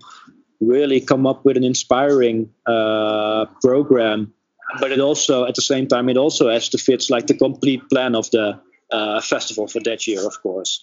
really 0.59 0.99
come 0.99 1.25
up 1.25 1.45
with 1.45 1.57
an 1.57 1.63
inspiring 1.63 2.49
uh, 2.65 3.45
program. 3.63 4.33
But 4.79 4.91
it 4.91 4.99
also, 4.99 5.45
at 5.45 5.55
the 5.55 5.61
same 5.61 5.87
time, 5.87 6.09
it 6.09 6.17
also 6.17 6.49
has 6.49 6.69
to 6.69 6.77
fit 6.77 7.09
like 7.09 7.27
the 7.27 7.33
complete 7.33 7.81
plan 7.89 8.13
of 8.13 8.29
the 8.29 8.59
uh, 8.91 9.21
festival 9.21 9.67
for 9.67 9.81
that 9.83 10.05
year, 10.07 10.25
of 10.25 10.41
course. 10.41 10.81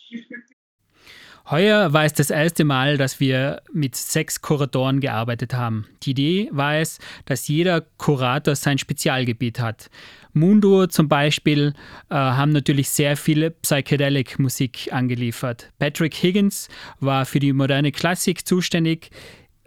Heuer 1.48 1.92
war 1.92 2.04
es 2.04 2.12
das 2.12 2.30
erste 2.30 2.64
Mal, 2.64 2.96
dass 2.96 3.20
wir 3.20 3.62
mit 3.72 3.94
sechs 3.94 4.42
Kuratoren 4.42 4.98
gearbeitet 4.98 5.54
haben. 5.54 5.86
Die 6.02 6.10
Idee 6.10 6.48
war 6.50 6.74
es, 6.78 6.98
dass 7.24 7.46
jeder 7.46 7.82
Kurator 7.98 8.56
sein 8.56 8.78
Spezialgebiet 8.78 9.60
hat. 9.60 9.88
Mundo 10.32 10.88
zum 10.88 11.08
Beispiel 11.08 11.72
äh, 12.10 12.14
haben 12.14 12.50
natürlich 12.50 12.90
sehr 12.90 13.16
viele 13.16 13.52
Psychedelic-Musik 13.52 14.92
angeliefert. 14.92 15.70
Patrick 15.78 16.14
Higgins 16.14 16.68
war 16.98 17.24
für 17.24 17.38
die 17.38 17.52
moderne 17.52 17.92
Klassik 17.92 18.44
zuständig. 18.44 19.10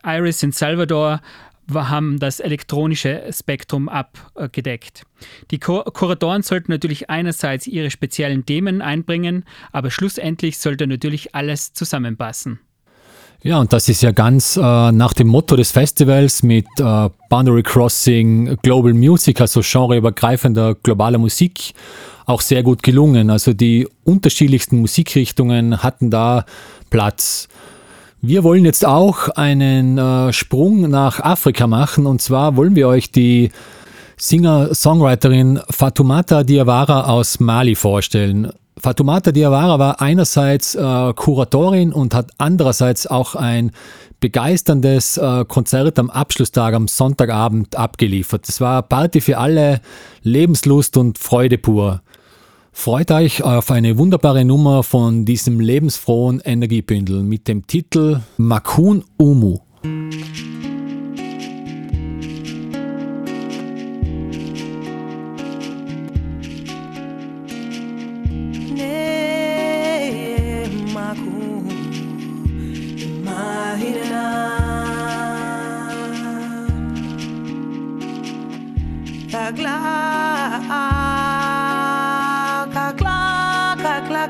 Iris 0.04 0.44
in 0.44 0.52
Salvador 0.52 1.22
haben 1.74 2.20
das 2.20 2.40
elektronische 2.40 3.24
Spektrum 3.32 3.90
abgedeckt. 3.90 5.04
Die 5.52 5.60
Kuratoren 5.60 6.44
sollten 6.44 6.72
natürlich 6.72 7.10
einerseits 7.10 7.68
ihre 7.68 7.92
speziellen 7.92 8.46
Themen 8.46 8.82
einbringen, 8.82 9.46
aber 9.72 9.92
schlussendlich 9.92 10.58
sollte 10.58 10.88
natürlich 10.88 11.36
alles 11.36 11.74
zusammenpassen. 11.74 12.60
Ja, 13.42 13.60
und 13.60 13.72
das 13.72 13.88
ist 13.88 14.02
ja 14.02 14.12
ganz 14.12 14.58
äh, 14.58 14.62
nach 14.62 15.14
dem 15.14 15.28
Motto 15.28 15.56
des 15.56 15.72
Festivals 15.72 16.44
mit 16.44 16.66
äh, 16.78 17.10
Boundary 17.30 17.64
Crossing 17.64 18.58
Global 18.62 18.94
Music, 18.94 19.40
also 19.40 19.62
genreübergreifender 19.62 20.76
globaler 20.76 21.20
Musik, 21.20 21.74
auch 22.26 22.42
sehr 22.42 22.64
gut 22.64 22.84
gelungen. 22.84 23.30
Also 23.30 23.54
die 23.54 23.88
unterschiedlichsten 24.04 24.80
Musikrichtungen 24.80 25.82
hatten 25.82 26.12
da 26.12 26.46
Platz. 26.90 27.48
Wir 28.22 28.44
wollen 28.44 28.66
jetzt 28.66 28.86
auch 28.86 29.30
einen 29.30 29.98
äh, 29.98 30.34
Sprung 30.34 30.90
nach 30.90 31.22
Afrika 31.22 31.68
machen 31.68 32.06
und 32.06 32.22
zwar 32.22 32.58
wollen 32.58 32.76
wir 32.76 32.90
euch 32.90 33.12
die 33.12 33.50
Singer-Songwriterin 34.18 35.62
Fatoumata 35.70 36.44
Diawara 36.44 37.06
aus 37.06 37.40
Mali 37.40 37.76
vorstellen. 37.76 38.52
Fatoumata 38.78 39.32
Diawara 39.32 39.80
war 39.80 40.02
einerseits 40.02 40.76
äh, 40.76 41.14
Kuratorin 41.14 41.94
und 41.94 42.14
hat 42.14 42.32
andererseits 42.38 43.08
auch 43.08 43.36
ein 43.36 43.72
begeisterndes 44.20 45.16
äh, 45.16 45.46
Konzert 45.46 45.98
am 45.98 46.10
Abschlusstag 46.10 46.74
am 46.74 46.90
Sonntagabend 46.90 47.78
abgeliefert. 47.78 48.50
Es 48.50 48.60
war 48.60 48.82
Party 48.82 49.22
für 49.22 49.38
alle, 49.38 49.80
Lebenslust 50.24 50.98
und 50.98 51.18
Freude 51.18 51.58
pur. 51.58 52.02
Freut 52.80 53.12
euch 53.12 53.44
auf 53.44 53.72
eine 53.72 53.98
wunderbare 53.98 54.46
Nummer 54.46 54.84
von 54.84 55.26
diesem 55.26 55.60
lebensfrohen 55.60 56.40
Energiebündel 56.40 57.24
mit 57.24 57.50
dem 57.50 57.68
Titel 57.68 58.22
Makun 58.38 59.04
Umu. 59.18 59.58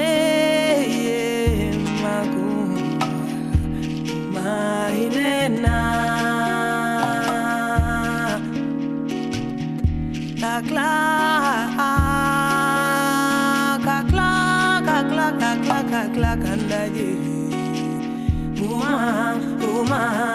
neye 0.01 1.73
maku 2.03 2.49
mainena 4.35 5.79
ah, 10.43 10.61
klaka 10.69 11.91
klaka 14.11 14.97
klaka 15.11 15.51
klaka 15.65 16.03
klaka 16.15 16.50
woman, 18.91 19.61
woman. 19.61 20.30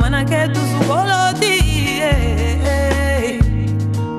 manake 0.00 0.48
tusukoloti 0.48 1.54
eh, 2.02 2.66
eh. 2.66 3.40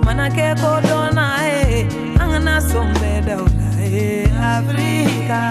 manake 0.05 0.55
kodona 0.61 1.25
e 1.43 1.79
eh. 1.79 2.21
angana 2.21 2.61
sombe 2.61 3.21
daula 3.25 3.69
e 3.79 4.29
afrika. 4.55 5.41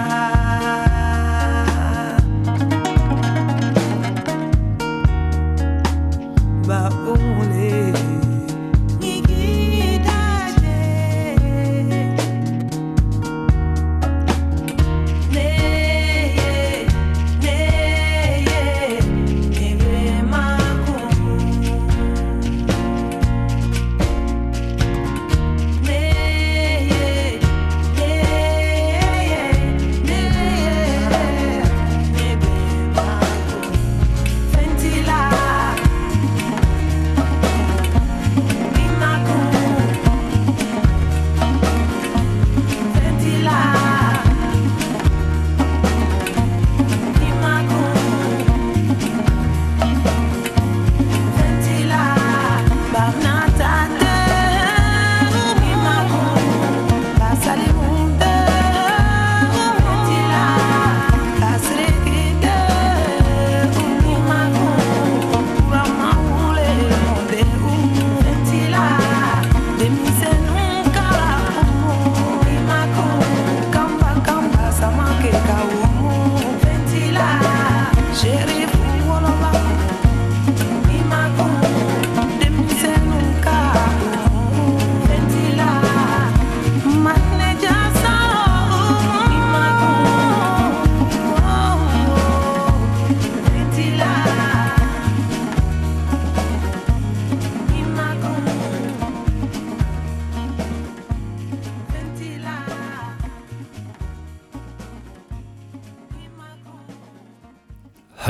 Ba 6.67 6.89
umule 7.13 8.10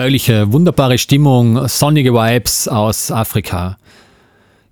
Herrliche, 0.01 0.51
wunderbare 0.51 0.97
Stimmung, 0.97 1.67
sonnige 1.67 2.11
Vibes 2.11 2.67
aus 2.67 3.11
Afrika. 3.11 3.77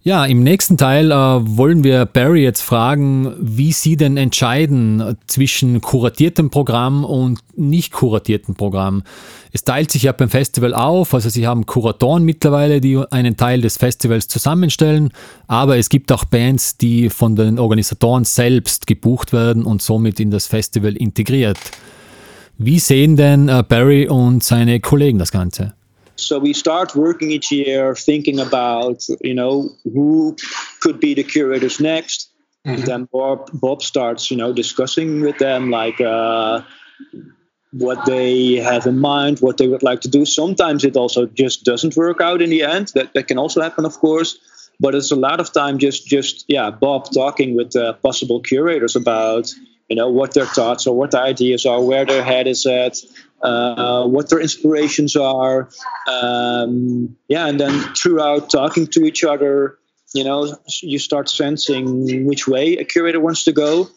Ja, 0.02 0.26
im 0.26 0.42
nächsten 0.42 0.76
Teil 0.76 1.12
äh, 1.12 1.16
wollen 1.16 1.84
wir 1.84 2.08
Barry 2.08 2.42
jetzt 2.42 2.62
fragen, 2.62 3.36
wie 3.40 3.72
sie 3.72 3.96
denn 3.96 4.18
entscheiden 4.18 5.18
zwischen 5.28 5.82
kuratiertem 5.82 6.50
Programm 6.50 7.06
und 7.06 7.42
nicht 7.56 7.94
kuratiertem 7.94 8.56
Programm. 8.56 9.04
Es 9.52 9.64
teilt 9.64 9.92
sich 9.92 10.02
ja 10.02 10.14
beim 10.14 10.30
Festival 10.30 10.74
auf, 10.74 11.14
also 11.14 11.30
sie 11.30 11.46
haben 11.46 11.68
Kuratoren 11.68 12.24
mittlerweile, 12.24 12.82
die 12.82 12.98
einen 13.12 13.38
Teil 13.38 13.62
des 13.62 13.78
Festivals 13.78 14.30
zusammenstellen, 14.30 15.12
aber 15.46 15.78
es 15.78 15.90
gibt 15.90 16.12
auch 16.12 16.26
Bands, 16.26 16.76
die 16.76 17.12
von 17.12 17.36
den 17.36 17.60
Organisatoren 17.60 18.24
selbst 18.24 18.88
gebucht 18.88 19.32
werden 19.32 19.64
und 19.64 19.84
somit 19.84 20.20
in 20.20 20.32
das 20.32 20.48
Festival 20.48 20.96
integriert. 20.96 21.60
Wie 22.62 22.78
sehen 22.78 23.16
denn 23.16 23.48
äh, 23.48 23.64
Barry 23.66 24.10
und 24.10 24.44
seine 24.44 24.82
Kollegen 24.82 25.18
das 25.18 25.32
Ganze? 25.32 25.74
So 26.18 26.42
we 26.42 26.54
start 26.54 26.94
working 26.94 27.32
each 27.32 27.50
year, 27.50 27.96
thinking 27.96 28.42
about 28.42 29.08
you 29.22 29.34
know 29.34 29.70
who 29.86 30.36
could 30.82 31.00
be 31.00 31.16
the 31.16 31.24
curators 31.24 31.80
next. 31.80 32.30
And 32.66 32.86
then 32.86 33.08
Bob 33.10 33.50
Bob 33.54 33.82
starts 33.82 34.30
you 34.30 34.36
know 34.36 34.52
discussing 34.52 35.22
with 35.22 35.38
them 35.38 35.72
like 35.72 36.02
uh, 36.02 36.62
what 37.72 38.06
they 38.06 38.58
have 38.58 38.86
in 38.86 39.00
mind, 39.00 39.40
what 39.40 39.58
they 39.58 39.70
would 39.70 39.82
like 39.82 40.02
to 40.02 40.10
do. 40.10 40.26
Sometimes 40.26 40.84
it 40.84 40.98
also 40.98 41.28
just 41.28 41.64
doesn't 41.64 41.96
work 41.96 42.20
out 42.20 42.42
in 42.42 42.50
the 42.50 42.64
end. 42.64 42.92
That 42.94 43.14
that 43.14 43.30
can 43.30 43.38
also 43.38 43.62
happen, 43.62 43.86
of 43.86 43.98
course. 44.00 44.38
But 44.82 44.96
it's 44.96 45.12
a 45.12 45.16
lot 45.16 45.40
of 45.40 45.54
time 45.54 45.78
just 45.78 46.06
just 46.06 46.44
yeah 46.50 46.72
Bob 46.72 47.10
talking 47.14 47.56
with 47.56 47.74
uh, 47.78 47.94
possible 47.94 48.42
curators 48.42 48.98
about 48.98 49.50
you 49.90 49.96
know 49.96 50.10
what 50.10 50.34
their 50.34 50.46
thoughts 50.46 50.88
or 50.88 50.96
what 50.96 51.12
their 51.12 51.24
ideas 51.24 51.66
are, 51.66 51.82
where 51.82 52.06
their 52.06 52.24
head 52.24 52.48
is 52.48 52.66
at, 52.66 52.98
uh, 53.42 54.06
what 54.06 54.30
their 54.30 54.40
inspirations 54.40 55.16
are. 55.16 55.70
Um, 56.08 57.18
yeah, 57.28 57.48
and 57.48 57.60
then 57.60 57.74
throughout 57.96 58.50
talking 58.50 58.88
to 58.88 59.04
each 59.04 59.24
other, 59.24 59.80
you 60.14 60.24
know, 60.24 60.56
you 60.82 61.00
start 61.00 61.30
sensing 61.30 62.26
which 62.26 62.48
way 62.48 62.78
a 62.78 62.86
curator 62.86 63.20
wants 63.20 63.44
to 63.46 63.52
go. 63.52 63.90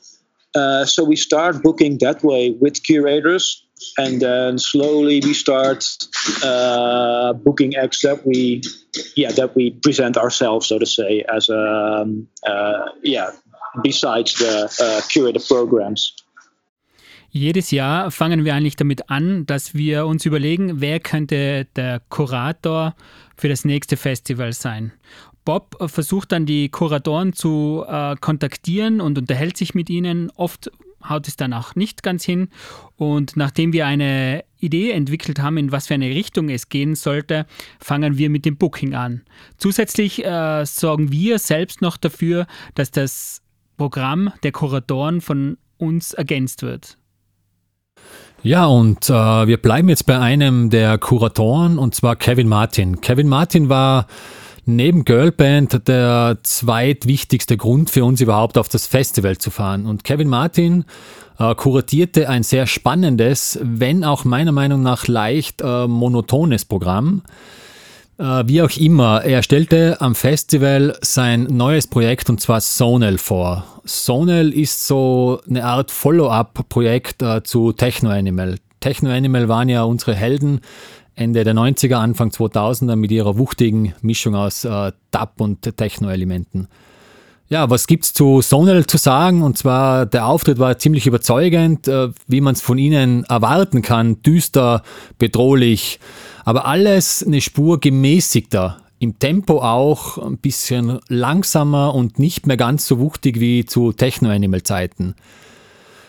Uh, 0.54 0.84
so 0.84 1.04
we 1.04 1.16
start 1.16 1.62
booking 1.62 1.98
that 1.98 2.22
way 2.22 2.50
with 2.50 2.82
curators, 2.82 3.66
and 3.96 4.20
then 4.20 4.58
slowly 4.58 5.20
we 5.24 5.32
start 5.32 5.86
uh, 6.44 7.32
booking 7.32 7.74
acts 7.74 8.02
that 8.02 8.26
we, 8.26 8.60
yeah, 9.16 9.32
that 9.32 9.56
we 9.56 9.70
present 9.70 10.18
ourselves, 10.18 10.66
so 10.66 10.78
to 10.78 10.84
say, 10.84 11.24
as 11.26 11.48
a, 11.48 11.58
um, 11.58 12.28
uh, 12.46 12.90
yeah, 13.02 13.30
besides 13.82 14.34
the 14.38 14.68
uh, 14.82 15.00
curated 15.08 15.46
programs. 15.46 16.14
Jedes 17.34 17.70
Jahr 17.70 18.10
fangen 18.10 18.44
wir 18.44 18.54
eigentlich 18.54 18.76
damit 18.76 19.08
an, 19.08 19.46
dass 19.46 19.74
wir 19.74 20.04
uns 20.04 20.26
überlegen, 20.26 20.82
wer 20.82 21.00
könnte 21.00 21.66
der 21.76 22.02
Kurator 22.10 22.94
für 23.36 23.48
das 23.48 23.64
nächste 23.64 23.96
Festival 23.96 24.52
sein. 24.52 24.92
Bob 25.46 25.76
versucht 25.90 26.32
dann 26.32 26.44
die 26.44 26.68
Kuratoren 26.68 27.32
zu 27.32 27.84
äh, 27.88 28.16
kontaktieren 28.16 29.00
und 29.00 29.16
unterhält 29.16 29.56
sich 29.56 29.74
mit 29.74 29.88
ihnen. 29.88 30.30
Oft 30.36 30.70
haut 31.08 31.26
es 31.26 31.36
dann 31.36 31.52
auch 31.52 31.74
nicht 31.74 32.02
ganz 32.02 32.24
hin. 32.24 32.48
Und 32.96 33.36
nachdem 33.36 33.72
wir 33.72 33.86
eine 33.86 34.44
Idee 34.58 34.92
entwickelt 34.92 35.40
haben, 35.40 35.56
in 35.56 35.72
was 35.72 35.88
für 35.88 35.94
eine 35.94 36.10
Richtung 36.10 36.48
es 36.48 36.68
gehen 36.68 36.94
sollte, 36.94 37.46
fangen 37.80 38.18
wir 38.18 38.30
mit 38.30 38.44
dem 38.44 38.56
Booking 38.56 38.94
an. 38.94 39.22
Zusätzlich 39.56 40.24
äh, 40.24 40.64
sorgen 40.64 41.10
wir 41.10 41.38
selbst 41.38 41.80
noch 41.82 41.96
dafür, 41.96 42.46
dass 42.74 42.90
das 42.90 43.42
Programm 43.82 44.32
der 44.44 44.52
Kuratoren 44.52 45.20
von 45.20 45.58
uns 45.76 46.12
ergänzt 46.12 46.62
wird. 46.62 46.98
Ja, 48.44 48.66
und 48.66 49.10
äh, 49.10 49.12
wir 49.12 49.56
bleiben 49.56 49.88
jetzt 49.88 50.06
bei 50.06 50.20
einem 50.20 50.70
der 50.70 50.98
Kuratoren, 50.98 51.78
und 51.78 51.92
zwar 51.92 52.14
Kevin 52.14 52.46
Martin. 52.46 53.00
Kevin 53.00 53.26
Martin 53.26 53.68
war 53.68 54.06
neben 54.66 55.04
Girlband 55.04 55.88
der 55.88 56.38
zweitwichtigste 56.44 57.56
Grund 57.56 57.90
für 57.90 58.04
uns 58.04 58.20
überhaupt 58.20 58.56
auf 58.56 58.68
das 58.68 58.86
Festival 58.86 59.38
zu 59.38 59.50
fahren. 59.50 59.86
Und 59.86 60.04
Kevin 60.04 60.28
Martin 60.28 60.84
äh, 61.40 61.52
kuratierte 61.56 62.28
ein 62.28 62.44
sehr 62.44 62.68
spannendes, 62.68 63.58
wenn 63.64 64.04
auch 64.04 64.24
meiner 64.24 64.52
Meinung 64.52 64.82
nach 64.82 65.08
leicht 65.08 65.60
äh, 65.60 65.88
monotones 65.88 66.66
Programm. 66.66 67.22
Äh, 68.18 68.44
wie 68.46 68.62
auch 68.62 68.76
immer, 68.76 69.24
er 69.24 69.42
stellte 69.42 70.00
am 70.00 70.14
Festival 70.14 70.96
sein 71.00 71.44
neues 71.44 71.86
Projekt 71.86 72.28
und 72.30 72.40
zwar 72.40 72.60
Sonel 72.60 73.18
vor. 73.18 73.64
Sonel 73.84 74.52
ist 74.52 74.86
so 74.86 75.40
eine 75.48 75.64
Art 75.64 75.90
Follow-up-Projekt 75.90 77.22
äh, 77.22 77.42
zu 77.42 77.72
Techno 77.72 78.10
Animal. 78.10 78.56
Techno 78.80 79.10
Animal 79.10 79.48
waren 79.48 79.68
ja 79.68 79.84
unsere 79.84 80.14
Helden 80.14 80.60
Ende 81.14 81.44
der 81.44 81.54
90er, 81.54 81.96
Anfang 81.96 82.30
2000er 82.30 82.96
mit 82.96 83.10
ihrer 83.10 83.36
wuchtigen 83.36 83.94
Mischung 84.00 84.34
aus 84.34 84.64
äh, 84.64 84.92
Dub 85.10 85.32
und 85.38 85.62
Techno-Elementen. 85.76 86.68
Ja, 87.48 87.68
was 87.68 87.86
gibt's 87.86 88.14
zu 88.14 88.40
Sonel 88.40 88.86
zu 88.86 88.96
sagen? 88.96 89.42
Und 89.42 89.58
zwar, 89.58 90.06
der 90.06 90.26
Auftritt 90.26 90.58
war 90.58 90.78
ziemlich 90.78 91.06
überzeugend, 91.06 91.86
äh, 91.86 92.08
wie 92.26 92.40
man 92.40 92.54
es 92.54 92.62
von 92.62 92.78
ihnen 92.78 93.24
erwarten 93.24 93.82
kann. 93.82 94.22
Düster, 94.22 94.82
bedrohlich, 95.18 96.00
aber 96.44 96.66
alles 96.66 97.24
eine 97.26 97.40
Spur 97.40 97.80
gemäßigter. 97.80 98.78
Im 98.98 99.18
Tempo 99.18 99.60
auch 99.60 100.18
ein 100.18 100.38
bisschen 100.38 101.00
langsamer 101.08 101.94
und 101.94 102.18
nicht 102.18 102.46
mehr 102.46 102.56
ganz 102.56 102.86
so 102.86 102.98
wuchtig 102.98 103.40
wie 103.40 103.64
zu 103.64 103.92
Techno-Animal-Zeiten. 103.92 105.14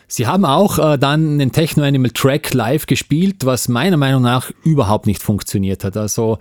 Sie 0.07 0.27
haben 0.27 0.45
auch 0.45 0.77
äh, 0.77 0.97
dann 0.99 1.33
einen 1.33 1.51
Techno-Animal-Track 1.51 2.53
live 2.53 2.85
gespielt, 2.85 3.45
was 3.45 3.67
meiner 3.67 3.97
Meinung 3.97 4.21
nach 4.21 4.51
überhaupt 4.63 5.07
nicht 5.07 5.23
funktioniert 5.23 5.83
hat. 5.83 5.97
Also 5.97 6.37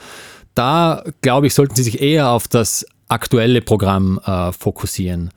da, 0.54 1.02
glaube 1.22 1.46
ich, 1.46 1.54
sollten 1.54 1.74
Sie 1.74 1.82
sich 1.82 2.02
eher 2.02 2.30
auf 2.30 2.48
das 2.48 2.84
aktuelle 3.08 3.62
Programm 3.62 4.20
äh, 4.26 4.52
fokussieren. 4.52 5.30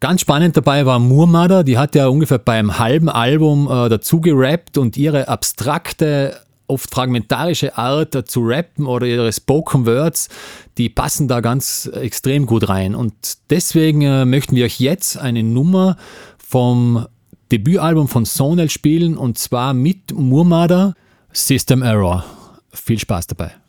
Ganz 0.00 0.20
spannend 0.20 0.56
dabei 0.56 0.84
war 0.84 0.98
Murmada, 0.98 1.62
die 1.62 1.78
hat 1.78 1.94
ja 1.94 2.08
ungefähr 2.08 2.38
beim 2.38 2.78
halben 2.78 3.08
Album 3.08 3.66
äh, 3.70 3.88
dazu 3.88 4.20
gerappt 4.20 4.76
und 4.76 4.98
ihre 4.98 5.28
abstrakte, 5.28 6.40
oft 6.66 6.90
fragmentarische 6.90 7.76
Art 7.76 8.28
zu 8.28 8.40
rappen 8.42 8.86
oder 8.86 9.06
ihre 9.06 9.32
Spoken 9.32 9.86
Words, 9.86 10.28
die 10.78 10.88
passen 10.88 11.28
da 11.28 11.40
ganz 11.40 11.86
extrem 11.86 12.46
gut 12.46 12.68
rein. 12.68 12.94
Und 12.94 13.14
deswegen 13.50 14.02
äh, 14.02 14.24
möchten 14.24 14.56
wir 14.56 14.64
euch 14.64 14.80
jetzt 14.80 15.16
eine 15.16 15.42
Nummer 15.42 15.96
vom 16.38 17.06
Debütalbum 17.52 18.08
von 18.08 18.24
Sonel 18.24 18.70
spielen 18.70 19.16
und 19.16 19.38
zwar 19.38 19.74
mit 19.74 20.12
Murmada 20.12 20.94
System 21.32 21.82
Error. 21.82 22.24
Viel 22.72 22.98
Spaß 22.98 23.26
dabei. 23.26 23.63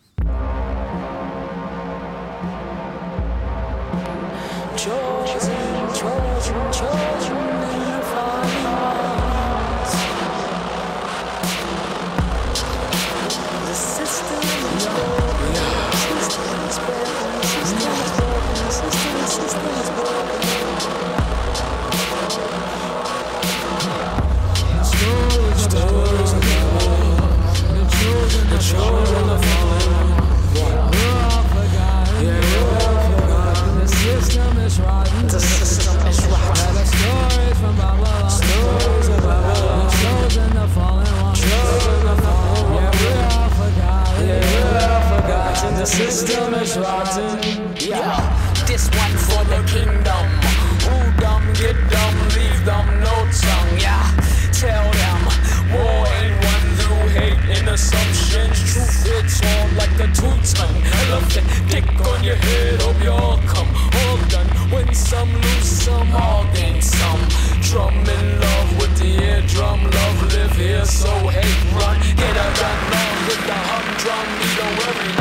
Your 62.26 62.36
head, 62.36 62.82
hope 62.82 63.02
you 63.04 63.12
all 63.12 63.38
come. 63.46 63.70
All 64.02 64.18
done. 64.34 64.50
Win 64.74 64.90
some, 64.96 65.32
lose 65.32 65.70
some, 65.86 66.10
all 66.14 66.44
gain 66.58 66.82
some. 66.82 67.22
Drum 67.62 67.94
in 67.94 68.40
love 68.42 68.70
with 68.82 68.98
the 68.98 69.14
eardrum. 69.22 69.84
Love 69.86 70.34
live 70.34 70.56
here, 70.58 70.86
so 70.86 71.14
hate 71.30 71.62
run. 71.78 71.98
Get 72.18 72.34
a 72.34 72.48
gun 72.58 72.80
on 72.98 73.16
with 73.30 73.44
the 73.46 73.60
humdrum. 73.70 74.26
Need 74.42 74.58
a 74.58 74.68
worry. 74.74 75.12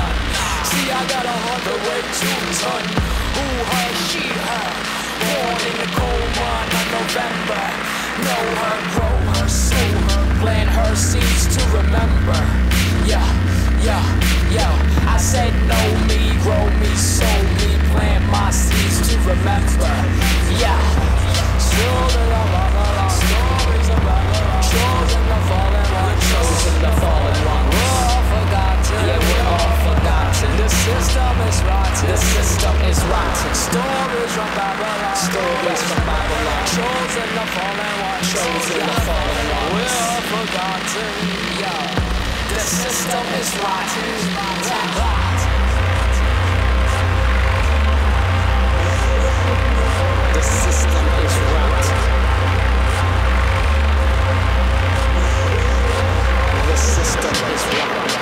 See, 0.65 0.89
I 0.89 1.03
got 1.13 1.29
a 1.29 1.37
heart 1.45 1.63
that 1.69 1.81
weigh 1.85 2.09
two 2.17 2.41
ton. 2.65 2.85
Who, 3.37 3.45
her, 3.69 3.91
she, 4.09 4.25
her. 4.25 4.65
Born 5.21 5.61
in 5.61 5.77
the 5.85 5.91
cold 6.01 6.31
mine 6.41 6.73
of 6.73 6.87
November. 6.89 7.65
Know 8.25 8.45
her, 8.65 8.79
grow 8.97 9.17
her, 9.37 9.49
sow 9.49 9.89
her, 10.09 10.25
plant 10.41 10.71
her 10.71 10.93
seeds 10.97 11.53
to 11.53 11.61
remember. 11.69 12.41
Yeah, 13.05 13.29
yeah, 13.85 14.01
yeah. 14.51 15.13
I 15.15 15.19
said 15.19 15.53
know 15.69 15.89
me, 16.09 16.33
grow 16.41 16.65
me, 16.81 16.91
sow 16.97 17.37
me, 17.61 17.77
plant 17.93 18.25
my 18.33 18.51
seeds 18.51 19.05
to 19.09 19.15
remember. 19.29 19.93
Yeah. 20.57 20.81
Children 21.61 22.29
of 22.33 22.47
Babylon, 22.55 23.11
stories 23.11 23.89
of 23.93 24.01
Babylon, 24.01 24.63
chosen 24.65 25.25
the 25.29 25.41
fallen 25.49 25.89
one, 26.01 26.19
chosen 26.33 26.77
the 26.81 26.93
fallen 27.03 27.39
one. 27.45 27.67
We're 27.75 27.99
all 28.09 28.25
forgotten. 28.33 29.01
Yeah, 29.05 29.21
we're 29.21 29.49
all 29.53 29.75
forgotten. 29.85 30.51
The 30.55 30.69
system 30.71 31.37
is 31.45 31.59
rotten. 31.69 32.07
The 32.09 32.17
system 32.17 32.77
is 32.89 32.99
rotten. 33.11 33.53
Stories 33.53 34.33
from 34.33 34.51
Babylon. 34.55 35.15
Stories 35.19 35.83
from 35.83 36.03
Babylon. 36.09 36.63
Chosen 36.73 37.29
the 37.37 37.47
fallen 37.53 37.95
one. 38.01 38.23
Chosen 38.33 38.81
the 38.87 38.99
fallen 39.05 39.47
one. 39.51 39.71
We're 39.77 39.99
all 40.09 40.23
forgotten. 40.31 41.11
Yeah. 41.59 42.14
The 42.55 42.61
system 42.61 43.27
is 43.35 43.51
rotten. 43.59 44.15
The 50.35 50.43
system 50.43 51.07
is 51.25 51.35
rotten. 51.53 51.99
The 56.69 56.77
system 56.77 57.35
is 57.55 57.65
rotten. 57.75 58.15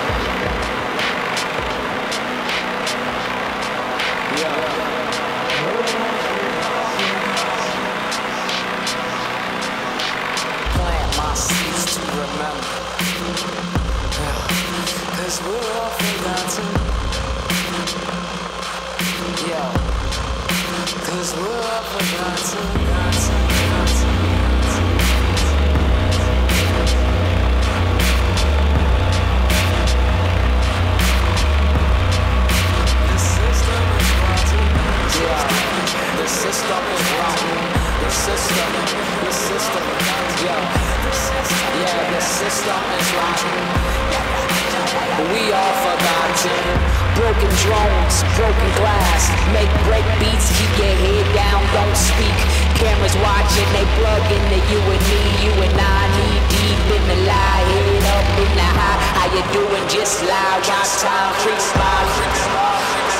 Plant 10.74 11.16
my 11.18 11.34
seeds 11.34 11.96
to 11.96 12.00
remember. 12.10 12.81
We're 15.44 15.50
all 15.50 15.90
forgotten. 15.90 16.66
Yeah. 19.48 19.70
Cause 21.06 21.34
we're 21.36 21.50
all 21.50 21.82
forgotten. 21.82 22.62
forgotten, 22.72 23.42
forgotten. 23.48 24.12
Yeah. 35.22 35.46
The 36.18 36.28
system 36.28 36.82
is 36.94 37.06
rotten. 37.18 37.58
The 38.02 38.10
system, 38.10 38.70
the 39.24 39.32
system, 39.32 39.84
yeah. 40.44 40.62
Yeah, 41.80 42.10
the 42.12 42.20
system 42.20 42.82
is 42.98 43.08
rotten. 43.14 44.41
We 45.32 45.52
all 45.52 45.74
forgotten. 45.80 46.60
Broken 47.16 47.52
drones, 47.64 48.16
broken 48.36 48.70
glass. 48.76 49.32
Make 49.56 49.72
break 49.88 50.04
beats, 50.20 50.52
keep 50.52 50.72
your 50.76 50.96
head 51.00 51.26
down, 51.32 51.64
don't 51.72 51.96
speak. 51.96 52.36
Cameras 52.76 53.16
watching, 53.24 53.68
they 53.72 53.86
plug 53.96 54.24
into 54.28 54.58
you 54.68 54.80
and 54.84 55.04
me, 55.08 55.22
you 55.44 55.52
and 55.64 55.76
I. 55.80 56.02
Knee 56.12 56.40
deep 56.52 56.84
in 56.92 57.02
the 57.08 57.18
lie, 57.24 57.64
head 57.72 58.04
up 58.16 58.28
in 58.36 58.50
the 58.52 58.68
high. 58.68 58.98
How 59.16 59.28
you 59.32 59.42
doing? 59.56 59.84
Just 59.88 60.24
lie, 60.24 60.60
watch 60.60 61.00
time 61.00 61.32
creeps 61.40 61.72
by. 61.72 62.00
creeps 62.16 62.46
by, 62.52 63.11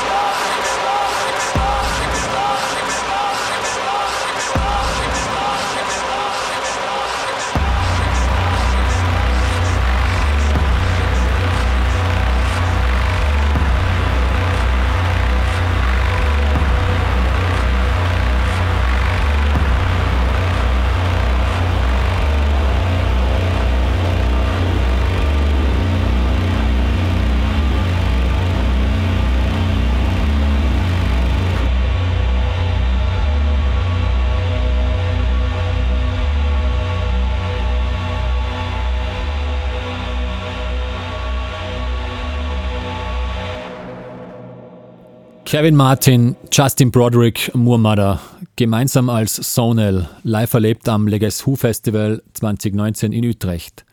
Kevin 45.53 45.76
Martin, 45.76 46.34
Justin 46.50 46.90
Broderick, 46.90 47.55
Murmada, 47.55 48.22
gemeinsam 48.57 49.11
als 49.11 49.36
Sonel, 49.36 50.09
live 50.22 50.55
erlebt 50.55 50.88
am 50.88 51.07
Leges 51.07 51.46
Who 51.46 51.57
Festival 51.57 52.22
2019 52.32 53.12
in 53.12 53.26
Utrecht. 53.26 53.84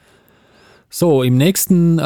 So, 0.89 1.21
im 1.21 1.35
nächsten 1.35 1.99
äh, 1.99 2.01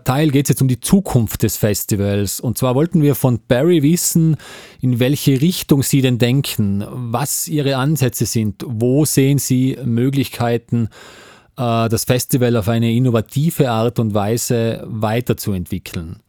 Teil 0.00 0.30
geht 0.30 0.44
es 0.44 0.50
jetzt 0.50 0.60
um 0.60 0.68
die 0.68 0.80
Zukunft 0.80 1.42
des 1.42 1.56
Festivals. 1.56 2.38
Und 2.38 2.58
zwar 2.58 2.74
wollten 2.74 3.00
wir 3.00 3.14
von 3.14 3.40
Barry 3.48 3.82
wissen, 3.82 4.36
in 4.82 5.00
welche 5.00 5.40
Richtung 5.40 5.82
Sie 5.82 6.02
denn 6.02 6.18
denken, 6.18 6.84
was 6.90 7.48
Ihre 7.48 7.76
Ansätze 7.76 8.26
sind, 8.26 8.62
wo 8.66 9.06
sehen 9.06 9.38
Sie 9.38 9.78
Möglichkeiten, 9.86 10.90
äh, 11.56 11.88
das 11.88 12.04
Festival 12.04 12.58
auf 12.58 12.68
eine 12.68 12.92
innovative 12.92 13.70
Art 13.70 14.00
und 14.00 14.12
Weise 14.12 14.84
weiterzuentwickeln. 14.86 16.20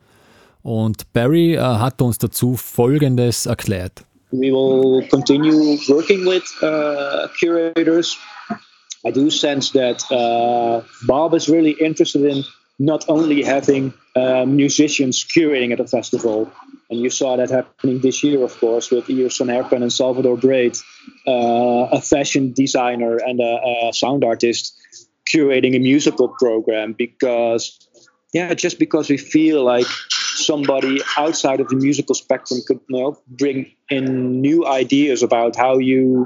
Und 0.61 1.11
Barry 1.13 1.55
äh, 1.55 1.59
hat 1.59 2.01
uns 2.01 2.17
dazu 2.17 2.55
Folgendes 2.55 3.45
erklärt. 3.45 4.03
we 4.31 4.51
will 4.51 5.07
continue 5.07 5.77
working 5.89 6.25
with 6.25 6.43
uh, 6.61 7.27
curators. 7.39 8.17
I 9.05 9.11
do 9.11 9.29
sense 9.29 9.71
that 9.71 10.03
uh, 10.11 10.83
Bob 11.07 11.33
is 11.33 11.49
really 11.49 11.71
interested 11.71 12.23
in 12.25 12.43
not 12.77 13.05
only 13.09 13.43
having 13.43 13.93
uh, 14.15 14.45
musicians 14.45 15.23
curating 15.23 15.71
at 15.71 15.79
a 15.79 15.87
festival, 15.87 16.51
and 16.89 16.99
you 16.99 17.09
saw 17.09 17.37
that 17.37 17.49
happening 17.49 17.99
this 17.99 18.23
year, 18.23 18.43
of 18.43 18.57
course, 18.59 18.91
with 18.91 19.09
Emerson 19.09 19.47
Herpen 19.47 19.81
and 19.81 19.91
Salvador 19.91 20.37
Braid, 20.37 20.77
uh, 21.27 21.87
a 21.91 22.01
fashion 22.01 22.53
designer 22.53 23.17
and 23.17 23.39
a, 23.39 23.87
a 23.89 23.93
sound 23.93 24.23
artist 24.23 24.75
curating 25.31 25.75
a 25.75 25.79
musical 25.79 26.27
program 26.27 26.93
because 26.93 27.77
yeah 28.33 28.51
just 28.55 28.79
because 28.79 29.09
we 29.09 29.17
feel 29.17 29.63
like 29.63 29.85
somebody 30.45 31.01
outside 31.17 31.59
of 31.59 31.67
the 31.67 31.75
musical 31.75 32.15
spectrum 32.15 32.61
could 32.65 32.79
you 32.89 32.99
know, 32.99 33.17
bring 33.27 33.71
in 33.89 34.41
new 34.41 34.65
ideas 34.65 35.23
about 35.23 35.55
how 35.55 35.77
you 35.77 36.25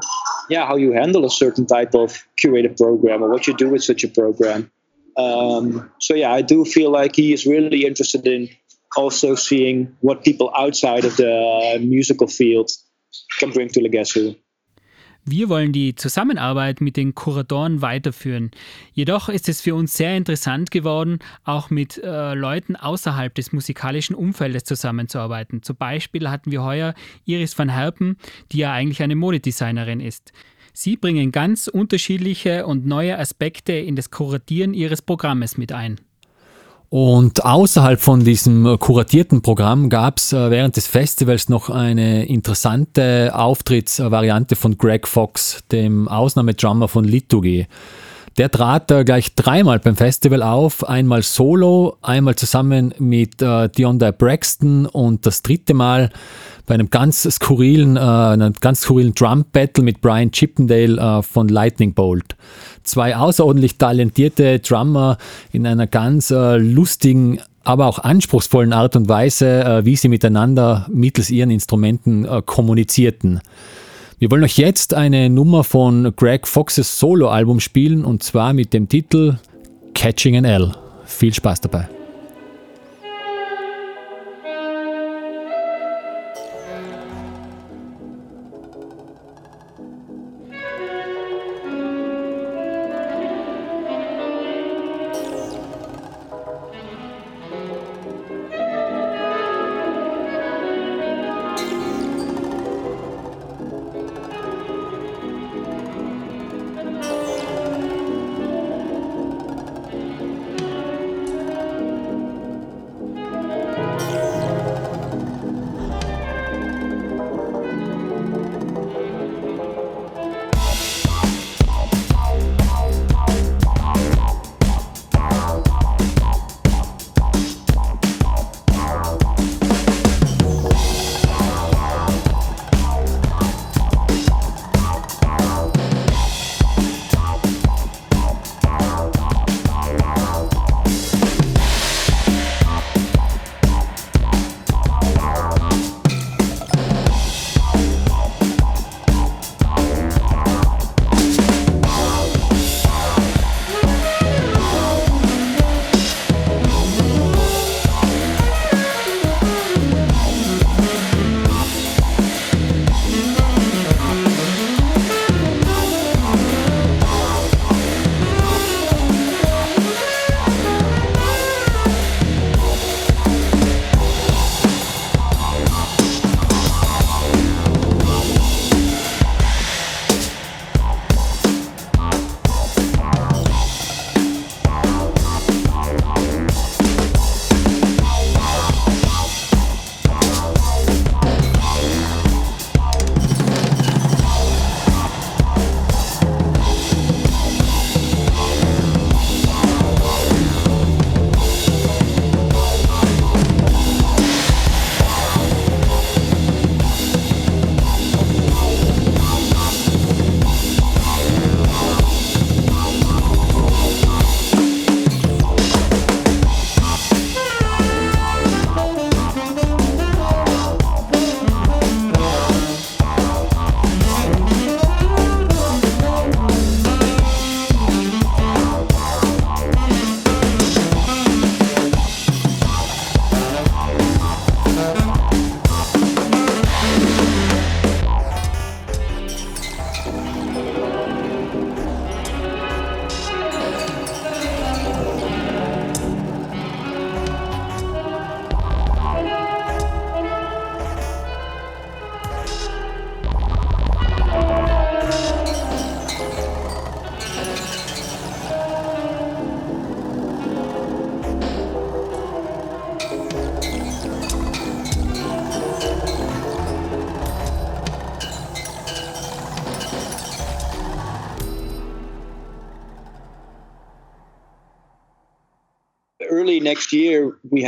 yeah 0.50 0.66
how 0.66 0.76
you 0.76 0.92
handle 0.92 1.26
a 1.26 1.30
certain 1.30 1.66
type 1.66 1.96
of 1.96 2.26
curated 2.42 2.78
program 2.78 3.24
or 3.24 3.30
what 3.30 3.48
you 3.48 3.54
do 3.56 3.70
with 3.70 3.84
such 3.84 4.04
a 4.04 4.08
program 4.08 4.70
um, 5.18 5.90
so 6.00 6.14
yeah 6.14 6.32
i 6.32 6.42
do 6.42 6.66
feel 6.66 6.92
like 6.92 7.16
he 7.16 7.34
is 7.34 7.46
really 7.46 7.86
interested 7.86 8.28
in 8.28 8.50
also 8.96 9.36
seeing 9.36 9.96
what 10.02 10.24
people 10.24 10.52
outside 10.58 11.06
of 11.06 11.16
the 11.18 11.78
musical 11.82 12.28
field 12.28 12.70
can 13.40 13.52
bring 13.52 13.70
to 13.70 13.82
Legacy. 13.82 14.43
Wir 15.26 15.48
wollen 15.48 15.72
die 15.72 15.96
Zusammenarbeit 15.96 16.82
mit 16.82 16.98
den 16.98 17.16
Kuratoren 17.16 17.82
weiterführen. 17.82 18.52
Jedoch 18.92 19.30
ist 19.30 19.48
es 19.48 19.62
für 19.62 19.74
uns 19.74 19.96
sehr 19.96 20.18
interessant 20.18 20.70
geworden, 20.70 21.20
auch 21.46 21.70
mit 21.70 21.98
äh, 22.04 22.34
Leuten 22.34 22.76
außerhalb 22.76 23.34
des 23.34 23.54
musikalischen 23.54 24.18
Umfeldes 24.18 24.66
zusammenzuarbeiten. 24.66 25.64
Zum 25.64 25.78
Beispiel 25.78 26.30
hatten 26.30 26.52
wir 26.52 26.62
heuer 26.64 26.94
Iris 27.24 27.58
van 27.58 27.70
Herpen, 27.70 28.18
die 28.52 28.58
ja 28.58 28.74
eigentlich 28.74 29.02
eine 29.02 29.16
Modedesignerin 29.16 30.02
ist. 30.02 30.34
Sie 30.74 30.98
bringen 30.98 31.32
ganz 31.32 31.68
unterschiedliche 31.68 32.66
und 32.66 32.86
neue 32.86 33.18
Aspekte 33.18 33.74
in 33.74 33.96
das 33.96 34.12
Kuratieren 34.12 34.74
ihres 34.74 35.02
Programmes 35.02 35.58
mit 35.58 35.72
ein. 35.72 36.02
Und 36.94 37.44
außerhalb 37.44 38.00
von 38.00 38.24
diesem 38.24 38.78
kuratierten 38.78 39.42
Programm 39.42 39.90
gab 39.90 40.20
es 40.20 40.32
äh, 40.32 40.52
während 40.52 40.76
des 40.76 40.86
Festivals 40.86 41.50
noch 41.50 41.72
eine 41.72 42.28
interessante 42.28 43.32
Auftrittsvariante 43.34 44.56
von 44.56 44.78
Greg 44.78 45.08
Fox, 45.08 45.64
dem 45.72 46.08
Ausnahmedrummer 46.08 46.88
von 46.88 47.04
Liturgy. 47.04 47.66
Der 48.38 48.52
trat 48.52 48.92
äh, 48.92 49.04
gleich 49.06 49.34
dreimal 49.34 49.80
beim 49.80 49.96
Festival 49.96 50.44
auf, 50.44 50.88
einmal 50.88 51.24
solo, 51.24 51.98
einmal 52.04 52.36
zusammen 52.36 52.94
mit 53.00 53.42
äh, 53.42 53.70
Dionda 53.70 54.12
Braxton 54.12 54.86
und 54.86 55.26
das 55.26 55.42
dritte 55.42 55.74
Mal 55.74 56.12
bei 56.68 56.76
einem 56.76 56.90
ganz 56.90 57.24
skurrilen, 57.24 57.98
äh, 57.98 58.00
einem 58.00 58.54
ganz 58.62 58.82
skurrilen 58.82 59.14
Drum 59.16 59.46
Battle 59.52 59.84
mit 59.84 60.00
Brian 60.02 60.32
Chippendale 60.32 60.98
äh, 60.98 61.24
von 61.24 61.48
Lightning 61.48 61.94
Bolt. 61.94 62.36
Zwei 62.84 63.16
außerordentlich 63.16 63.78
talentierte 63.78 64.60
Drummer 64.60 65.18
in 65.52 65.66
einer 65.66 65.88
ganz 65.88 66.32
äh, 66.32 66.58
lustigen, 66.58 67.40
aber 67.64 67.88
auch 67.88 68.00
anspruchsvollen 68.00 68.74
Art 68.74 68.96
und 68.96 69.08
Weise, 69.08 69.64
äh, 69.64 69.86
wie 69.86 69.96
sie 69.96 70.10
miteinander 70.10 70.88
mittels 70.92 71.30
ihren 71.30 71.52
Instrumenten 71.52 72.26
äh, 72.26 72.42
kommunizierten. 72.46 73.40
Wir 74.20 74.32
wollen 74.32 74.44
euch 74.44 74.58
jetzt 74.58 74.94
eine 74.94 75.30
Nummer 75.30 75.64
von 75.64 76.14
Greg 76.16 76.48
Foxes 76.48 77.00
Soloalbum 77.00 77.60
spielen 77.60 78.06
und 78.06 78.24
zwar 78.24 78.54
mit 78.54 78.74
dem 78.74 78.88
Titel 78.88 79.38
Catching 79.94 80.38
an 80.38 80.46
L. 80.46 80.72
Viel 81.06 81.34
Spaß 81.34 81.62
dabei. 81.62 81.88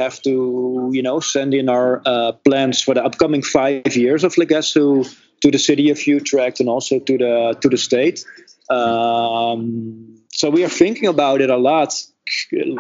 Have 0.05 0.21
to 0.21 0.89
you 0.93 1.03
know 1.03 1.19
send 1.19 1.53
in 1.53 1.69
our 1.69 2.01
uh, 2.05 2.31
plans 2.47 2.81
for 2.81 2.93
the 2.93 3.03
upcoming 3.03 3.43
five 3.43 3.95
years 3.95 4.23
of 4.23 4.33
Legasso 4.35 5.03
to 5.41 5.51
the 5.51 5.59
city 5.59 5.89
of 5.91 5.99
Utrecht 6.07 6.59
and 6.59 6.69
also 6.69 6.99
to 6.99 7.17
the 7.17 7.57
to 7.61 7.69
the 7.69 7.77
state. 7.77 8.25
Um, 8.69 10.21
so 10.31 10.49
we 10.49 10.63
are 10.65 10.73
thinking 10.83 11.07
about 11.07 11.41
it 11.41 11.49
a 11.49 11.57
lot 11.57 11.93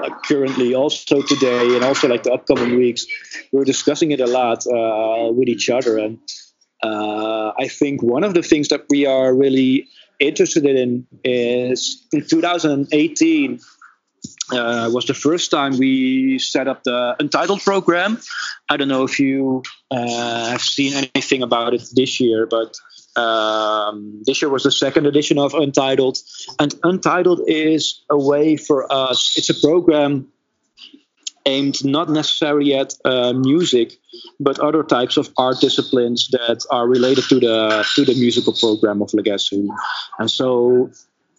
like 0.01 0.23
currently 0.23 0.73
also 0.73 1.21
today 1.21 1.75
and 1.75 1.83
also 1.83 2.07
like 2.07 2.23
the 2.23 2.33
upcoming 2.33 2.77
weeks 2.77 3.05
we're 3.51 3.63
discussing 3.63 4.11
it 4.11 4.19
a 4.19 4.25
lot 4.25 4.65
uh, 4.65 5.31
with 5.31 5.47
each 5.47 5.69
other 5.69 5.99
and 5.99 6.17
uh, 6.83 7.51
i 7.59 7.67
think 7.67 8.01
one 8.01 8.23
of 8.23 8.33
the 8.33 8.41
things 8.41 8.69
that 8.69 8.85
we 8.89 9.05
are 9.05 9.35
really 9.35 9.87
interested 10.19 10.65
in 10.65 11.05
is 11.23 12.07
in 12.11 12.25
2018 12.25 13.59
uh, 14.51 14.89
was 14.93 15.05
the 15.05 15.13
first 15.13 15.51
time 15.51 15.77
we 15.77 16.39
set 16.39 16.67
up 16.67 16.83
the 16.83 17.15
Untitled 17.19 17.61
program. 17.61 18.19
I 18.69 18.77
don't 18.77 18.87
know 18.87 19.03
if 19.03 19.19
you 19.19 19.63
uh, 19.91 20.49
have 20.51 20.61
seen 20.61 20.93
anything 20.93 21.43
about 21.43 21.73
it 21.73 21.83
this 21.95 22.19
year, 22.19 22.47
but 22.47 22.75
um, 23.19 24.21
this 24.25 24.41
year 24.41 24.49
was 24.49 24.63
the 24.63 24.71
second 24.71 25.05
edition 25.05 25.39
of 25.39 25.53
Untitled. 25.53 26.17
And 26.59 26.73
Untitled 26.83 27.41
is 27.47 28.03
a 28.09 28.17
way 28.17 28.57
for 28.57 28.91
us, 28.91 29.33
it's 29.35 29.49
a 29.49 29.59
program 29.59 30.27
aimed 31.45 31.85
not 31.85 32.09
necessarily 32.09 32.73
at 32.73 32.93
uh, 33.05 33.33
music, 33.33 33.93
but 34.39 34.59
other 34.59 34.83
types 34.83 35.17
of 35.17 35.29
art 35.37 35.59
disciplines 35.61 36.27
that 36.29 36.65
are 36.71 36.87
related 36.87 37.23
to 37.25 37.39
the 37.39 37.85
to 37.95 38.05
the 38.05 38.15
musical 38.15 38.53
program 38.53 39.01
of 39.01 39.13
Legacy. 39.13 39.67
And 40.19 40.29
so 40.29 40.89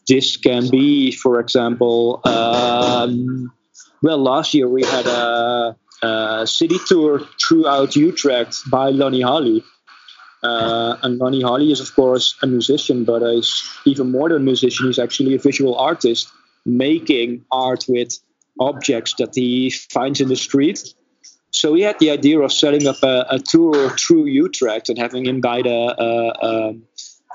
this 0.08 0.36
can 0.36 0.70
be, 0.70 1.12
for 1.12 1.40
example, 1.40 2.20
um, 2.24 3.52
well, 4.02 4.18
last 4.18 4.54
year 4.54 4.68
we 4.68 4.84
had 4.84 5.06
a, 5.06 5.76
a, 6.02 6.46
city 6.46 6.76
tour 6.86 7.20
throughout 7.40 7.96
Utrecht 7.96 8.56
by 8.70 8.90
Lonnie 8.90 9.22
Holly. 9.22 9.64
Uh, 10.42 10.96
and 11.02 11.18
Lonnie 11.18 11.42
Holly 11.42 11.72
is, 11.72 11.80
of 11.80 11.92
course, 11.94 12.36
a 12.42 12.46
musician, 12.46 13.04
but 13.04 13.22
is 13.22 13.68
even 13.84 14.12
more 14.12 14.28
than 14.28 14.42
a 14.42 14.44
musician. 14.44 14.86
He's 14.86 14.98
actually 14.98 15.34
a 15.34 15.38
visual 15.38 15.74
artist 15.76 16.30
making 16.64 17.44
art 17.50 17.84
with 17.88 18.18
objects 18.60 19.14
that 19.18 19.34
he 19.34 19.70
finds 19.70 20.20
in 20.20 20.28
the 20.28 20.36
street. 20.36 20.94
So 21.50 21.74
he 21.74 21.82
had 21.82 21.98
the 21.98 22.10
idea 22.10 22.38
of 22.40 22.52
setting 22.52 22.86
up 22.86 23.02
a, 23.02 23.26
a 23.30 23.38
tour 23.38 23.90
through 23.90 24.26
Utrecht 24.26 24.88
and 24.88 24.98
having 24.98 25.26
him 25.26 25.40
guide 25.40 25.66
a, 25.66 25.94
a, 25.98 26.76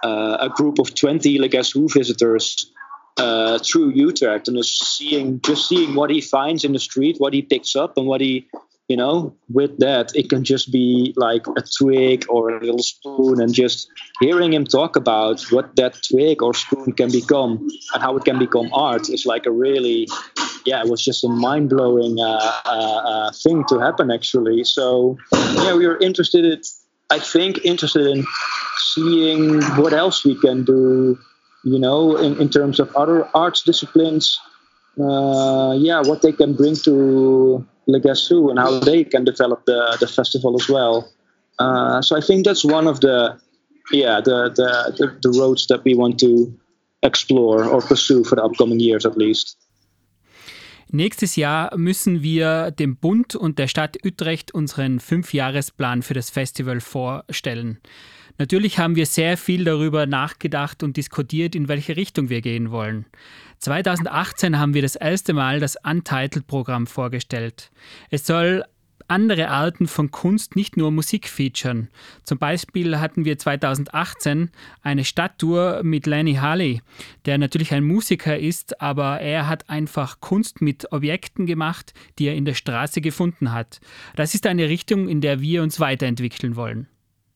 a 0.04 0.50
group 0.54 0.80
of 0.80 0.94
20 0.96 1.40
Legas 1.40 1.74
Who 1.74 1.88
visitors 1.88 2.72
uh, 3.18 3.60
through 3.60 3.92
Utrecht 3.92 4.48
and 4.48 4.58
just 4.58 4.98
seeing 4.98 5.42
just 5.42 5.68
seeing 5.68 5.96
what 5.96 6.10
he 6.10 6.22
finds 6.22 6.64
in 6.64 6.74
the 6.74 6.80
street, 6.80 7.18
what 7.20 7.34
he 7.34 7.42
picks 7.42 7.76
up, 7.76 7.98
and 7.98 8.08
what 8.08 8.22
he 8.22 8.48
you 8.92 8.98
know 8.98 9.34
with 9.50 9.78
that 9.80 10.12
it 10.16 10.30
can 10.30 10.44
just 10.44 10.72
be 10.72 11.14
like 11.16 11.46
a 11.56 11.64
twig 11.78 12.26
or 12.28 12.50
a 12.50 12.60
little 12.60 12.84
spoon 12.84 13.40
and 13.42 13.54
just 13.54 13.88
hearing 14.20 14.52
him 14.52 14.66
talk 14.66 14.98
about 14.98 15.42
what 15.52 15.76
that 15.78 15.94
twig 16.10 16.44
or 16.44 16.54
spoon 16.54 16.92
can 16.92 17.10
become 17.10 17.52
and 17.94 18.04
how 18.04 18.18
it 18.18 18.26
can 18.26 18.38
become 18.38 18.68
art 18.74 19.10
is 19.10 19.26
like 19.26 19.46
a 19.46 19.52
really 19.52 20.10
yeah 20.66 20.84
it 20.84 20.90
was 20.90 21.04
just 21.04 21.24
a 21.24 21.30
mind-blowing 21.30 22.20
uh, 22.20 22.52
uh, 22.66 23.02
uh 23.12 23.32
thing 23.32 23.64
to 23.70 23.80
happen 23.80 24.12
actually. 24.12 24.64
So 24.64 25.18
yeah 25.64 25.74
we 25.74 25.88
were 25.88 26.00
interested 26.00 26.44
in, 26.46 26.62
i 27.12 27.20
think 27.20 27.64
interested 27.64 28.08
in 28.08 28.26
seeing 28.78 29.62
what 29.82 29.94
else 29.94 30.26
we 30.26 30.36
can 30.40 30.64
do 30.64 31.18
you 31.64 31.80
know 31.80 32.18
in, 32.18 32.40
in 32.42 32.50
terms 32.50 32.80
of 32.80 32.94
other 32.96 33.30
arts 33.36 33.62
disciplines 33.62 34.40
uh, 35.00 35.74
yeah 35.78 36.02
what 36.02 36.22
they 36.22 36.32
can 36.32 36.54
bring 36.54 36.76
to 36.76 37.66
Legasu 37.88 38.50
and 38.50 38.60
how 38.60 38.80
they 38.80 39.04
can 39.04 39.24
develop 39.24 39.66
the, 39.66 39.98
the 40.00 40.08
festival 40.08 40.56
as 40.60 40.70
well. 40.70 41.12
Uh, 41.60 42.02
so 42.02 42.16
I 42.16 42.22
think 42.22 42.46
that's 42.46 42.64
one 42.64 42.88
of 42.88 43.02
the 43.02 43.40
yeah 43.92 44.22
the, 44.22 44.50
the, 44.50 44.96
the 44.98 45.30
the 45.30 45.40
roads 45.40 45.68
that 45.68 45.84
we 45.84 45.94
want 45.94 46.20
to 46.20 46.58
explore 47.04 47.66
or 47.66 47.82
pursue 47.82 48.24
for 48.24 48.36
the 48.36 48.44
upcoming 48.44 48.80
years 48.80 49.06
at 49.06 49.18
least. 49.18 49.58
Nächstes 50.94 51.38
Jahr 51.38 51.78
müssen 51.78 52.22
wir 52.22 52.72
dem 52.72 52.98
Bund 52.98 53.34
und 53.38 53.60
der 53.60 53.68
Stadt 53.68 53.98
Utrecht 54.06 54.54
unseren 54.54 55.00
Fünfjahresplan 55.00 56.02
für 56.02 56.14
das 56.14 56.30
Festival 56.30 56.82
vorstellen. 56.82 57.80
Natürlich 58.38 58.78
haben 58.78 58.98
wir 58.98 59.06
sehr 59.06 59.38
viel 59.38 59.64
darüber 59.64 60.06
nachgedacht 60.06 60.84
und 60.84 60.98
diskutiert, 60.98 61.56
in 61.56 61.70
welche 61.70 61.96
Richtung 61.96 62.30
wir 62.30 62.42
gehen 62.42 62.72
wollen. 62.72 63.06
2018 63.60 64.60
haben 64.60 64.74
wir 64.74 64.82
das 64.82 64.98
erste 64.98 65.32
Mal 65.32 65.62
das 65.62 65.78
Untitled-Programm 65.82 66.88
vorgestellt. 66.88 67.72
Es 68.10 68.26
soll 68.26 68.66
andere 69.12 69.50
Arten 69.50 69.88
von 69.88 70.10
Kunst, 70.10 70.56
nicht 70.56 70.78
nur 70.78 70.90
Musik 70.90 71.28
featuren. 71.28 71.90
Zum 72.24 72.40
Beispiel 72.40 73.00
hatten 73.00 73.26
wir 73.26 73.38
2018 73.38 74.50
eine 74.82 75.04
Stadttour 75.04 75.82
mit 75.84 76.08
Lenny 76.08 76.36
Halley, 76.36 76.82
der 77.26 77.38
natürlich 77.38 77.74
ein 77.74 77.84
Musiker 77.84 78.40
ist, 78.40 78.82
aber 78.82 79.20
er 79.20 79.48
hat 79.48 79.70
einfach 79.70 80.22
Kunst 80.22 80.62
mit 80.62 80.92
Objekten 80.92 81.46
gemacht, 81.46 81.94
die 82.18 82.28
er 82.28 82.36
in 82.36 82.46
der 82.46 82.54
Straße 82.54 83.02
gefunden 83.02 83.52
hat. 83.52 83.82
Das 84.16 84.34
ist 84.34 84.48
eine 84.48 84.70
Richtung, 84.70 85.10
in 85.10 85.22
der 85.22 85.42
wir 85.42 85.62
uns 85.62 85.80
weiterentwickeln 85.80 86.56
wollen. 86.56 86.88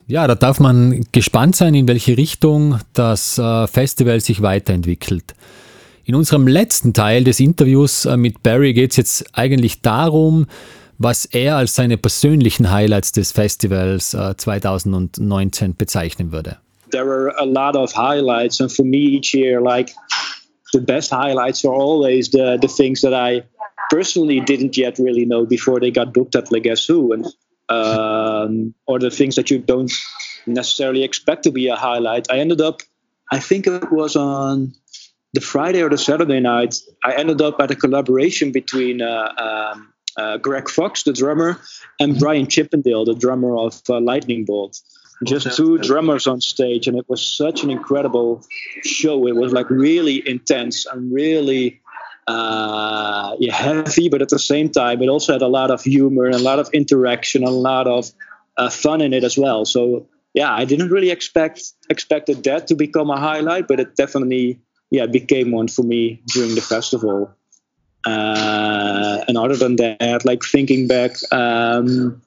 Ja, 0.07 0.27
da 0.27 0.35
darf 0.35 0.59
man 0.59 1.03
gespannt 1.11 1.55
sein, 1.55 1.75
in 1.75 1.87
welche 1.87 2.15
Richtung 2.15 2.79
das 2.93 3.37
äh, 3.37 3.67
Festival 3.67 4.21
sich 4.21 4.41
weiterentwickelt. 4.41 5.33
In 6.03 6.13
unserem 6.13 6.47
letzten 6.47 6.93
Teil 6.93 7.23
des 7.23 7.39
Interviews 7.39 8.05
äh, 8.05 8.15
mit 8.15 8.43
Barry 8.43 8.73
geht 8.73 8.91
es 8.91 8.97
jetzt 8.97 9.37
eigentlich 9.37 9.81
darum, 9.81 10.45
was 10.97 11.25
er 11.25 11.55
als 11.57 11.75
seine 11.75 11.97
persönlichen 11.97 12.71
Highlights 12.71 13.11
des 13.11 13.31
Festivals 13.31 14.11
2019 14.11 15.71
äh, 15.71 15.73
bezeichnen 15.77 16.31
würde. 16.31 16.57
There 16.91 17.05
are 17.05 17.33
a 17.37 17.45
lot 17.45 17.75
of 17.75 17.93
highlights 17.95 18.61
and 18.61 18.71
for 18.71 18.85
me 18.85 18.97
each 18.97 19.33
year 19.33 19.59
like 19.59 19.91
the 20.71 20.79
best 20.79 21.11
highlights 21.11 21.65
are 21.65 21.73
always 21.73 22.29
the 22.29 22.57
the 22.61 22.67
things 22.67 23.01
that 23.01 23.13
I 23.13 23.43
personally 23.89 24.39
didn't 24.39 24.77
yet 24.77 24.99
really 24.99 25.25
know 25.25 25.45
before 25.45 25.79
they 25.79 25.91
got 25.91 26.13
booked 26.13 26.35
at 26.35 26.49
Legasu 26.51 27.13
and 27.13 27.25
um, 27.69 28.73
or 28.85 28.99
the 28.99 29.09
things 29.09 29.35
that 29.35 29.49
you 29.49 29.59
don't 29.59 29.91
necessarily 30.45 31.03
expect 31.03 31.43
to 31.43 31.51
be 31.51 31.67
a 31.67 31.75
highlight. 31.75 32.27
I 32.31 32.37
ended 32.37 32.61
up, 32.61 32.81
I 33.31 33.39
think 33.39 33.67
it 33.67 33.91
was 33.91 34.15
on 34.15 34.73
the 35.33 35.41
Friday 35.41 35.81
or 35.81 35.89
the 35.89 35.97
Saturday 35.97 36.39
night, 36.39 36.75
I 37.03 37.13
ended 37.13 37.41
up 37.41 37.59
at 37.59 37.71
a 37.71 37.75
collaboration 37.75 38.51
between 38.51 39.01
uh, 39.01 39.33
um, 39.37 39.93
uh, 40.17 40.37
Greg 40.37 40.69
Fox, 40.69 41.03
the 41.03 41.13
drummer, 41.13 41.59
and 41.99 42.19
Brian 42.19 42.47
Chippendale, 42.47 43.05
the 43.05 43.15
drummer 43.15 43.55
of 43.57 43.81
uh, 43.89 43.99
Lightning 43.99 44.45
Bolt. 44.45 44.81
Just 45.23 45.55
two 45.55 45.77
drummers 45.77 46.27
on 46.27 46.41
stage, 46.41 46.87
and 46.87 46.97
it 46.97 47.05
was 47.07 47.25
such 47.25 47.63
an 47.63 47.69
incredible 47.69 48.45
show. 48.83 49.27
It 49.27 49.35
was 49.35 49.53
like 49.53 49.69
really 49.69 50.27
intense 50.27 50.85
and 50.85 51.11
really 51.13 51.81
uh, 52.27 53.35
yeah, 53.39 53.53
heavy, 53.53 54.09
but 54.09 54.21
at 54.21 54.29
the 54.29 54.39
same 54.39 54.69
time, 54.69 55.01
it 55.01 55.07
also 55.07 55.33
had 55.33 55.41
a 55.41 55.47
lot 55.47 55.71
of 55.71 55.81
humor 55.81 56.25
and 56.25 56.35
a 56.35 56.39
lot 56.39 56.59
of 56.59 56.69
interaction, 56.73 57.43
a 57.43 57.49
lot 57.49 57.87
of 57.87 58.11
uh, 58.57 58.69
fun 58.69 59.01
in 59.01 59.13
it 59.13 59.23
as 59.23 59.37
well. 59.37 59.63
So 59.63 60.07
yeah, 60.33 60.53
I 60.53 60.65
didn't 60.65 60.89
really 60.89 61.11
expect 61.11 61.61
expected 61.89 62.43
that 62.43 62.67
to 62.67 62.75
become 62.75 63.09
a 63.09 63.19
highlight, 63.19 63.67
but 63.67 63.79
it 63.79 63.95
definitely 63.95 64.59
yeah 64.91 65.05
became 65.05 65.51
one 65.51 65.67
for 65.67 65.83
me 65.83 66.21
during 66.33 66.55
the 66.55 66.61
festival. 66.61 67.31
Uh, 68.05 69.23
and 69.27 69.37
other 69.37 69.55
than 69.55 69.75
that, 69.77 70.23
like 70.25 70.43
thinking 70.43 70.87
back, 70.87 71.11
um, 71.31 72.21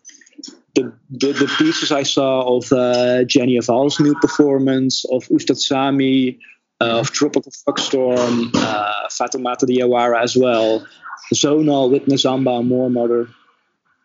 the, 0.75 0.93
the, 1.11 1.33
the 1.33 1.55
pieces 1.59 1.93
I 1.93 2.03
saw 2.03 2.57
of 2.57 2.73
uh, 2.73 3.25
Jenny 3.25 3.57
Aval's 3.57 4.01
new 4.01 4.15
performance 4.15 5.05
of 5.05 5.25
Ustad 5.31 5.57
Sami, 5.57 6.39
uh, 6.81 7.01
of 7.01 7.11
Tropical 7.11 7.53
Fuckstorm, 7.53 8.51
uh, 8.55 9.09
Diawara 9.09 10.23
as 10.23 10.37
well, 10.37 10.87
Zonal, 11.35 11.91
with 11.91 12.03
Witness 12.03 12.25
and 12.25 12.45
More 12.45 12.91
Mother. 12.91 13.29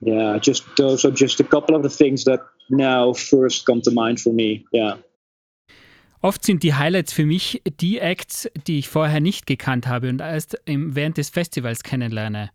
Yeah, 0.02 0.38
just 0.38 0.64
those 0.76 1.06
are 1.06 1.12
just 1.12 1.40
a 1.40 1.44
couple 1.44 1.76
of 1.76 1.84
the 1.84 1.90
things 1.90 2.26
that 2.26 2.42
now 2.70 3.14
first 3.14 3.66
come 3.66 3.82
to 3.82 3.92
mind 3.92 4.20
for 4.20 4.34
me. 4.34 4.66
Yeah. 4.72 4.98
Oft 6.24 6.46
sind 6.46 6.64
die 6.64 6.74
Highlights 6.74 7.12
für 7.12 7.26
mich 7.26 7.62
die 7.82 8.00
Acts, 8.00 8.50
die 8.66 8.80
ich 8.80 8.88
vorher 8.88 9.20
nicht 9.20 9.46
gekannt 9.46 9.88
habe 9.88 10.08
und 10.08 10.22
erst 10.22 10.58
während 10.66 11.18
des 11.18 11.30
Festivals 11.30 11.84
kennenlerne. 11.84 12.50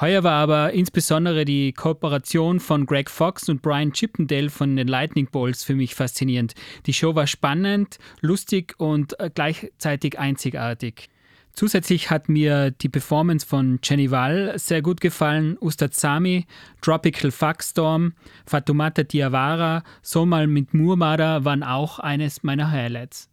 Heuer 0.00 0.24
war 0.24 0.32
aber 0.32 0.72
insbesondere 0.72 1.44
die 1.44 1.72
Kooperation 1.72 2.58
von 2.58 2.86
Greg 2.86 3.08
Fox 3.08 3.48
und 3.48 3.62
Brian 3.62 3.92
Chippendale 3.92 4.50
von 4.50 4.74
den 4.74 4.88
Lightning 4.88 5.28
Balls 5.30 5.62
für 5.62 5.76
mich 5.76 5.94
faszinierend. 5.94 6.54
Die 6.86 6.92
Show 6.92 7.14
war 7.14 7.28
spannend, 7.28 7.98
lustig 8.20 8.74
und 8.78 9.16
äh, 9.20 9.30
gleichzeitig 9.32 10.18
einzigartig. 10.18 11.08
Zusätzlich 11.54 12.10
hat 12.10 12.28
mir 12.28 12.72
die 12.72 12.88
Performance 12.88 13.46
von 13.46 13.78
Jenny 13.82 14.10
Wall 14.10 14.54
sehr 14.56 14.82
gut 14.82 15.00
gefallen, 15.00 15.56
Ustad 15.60 15.94
Sami, 15.94 16.46
Tropical 16.82 17.30
Fuckstorm, 17.30 18.14
Fatumata 18.44 19.04
Diawara, 19.04 19.84
Somal 20.02 20.48
mit 20.48 20.74
Murmada 20.74 21.44
waren 21.44 21.62
auch 21.62 22.00
eines 22.00 22.42
meiner 22.42 22.72
Highlights. 22.72 23.28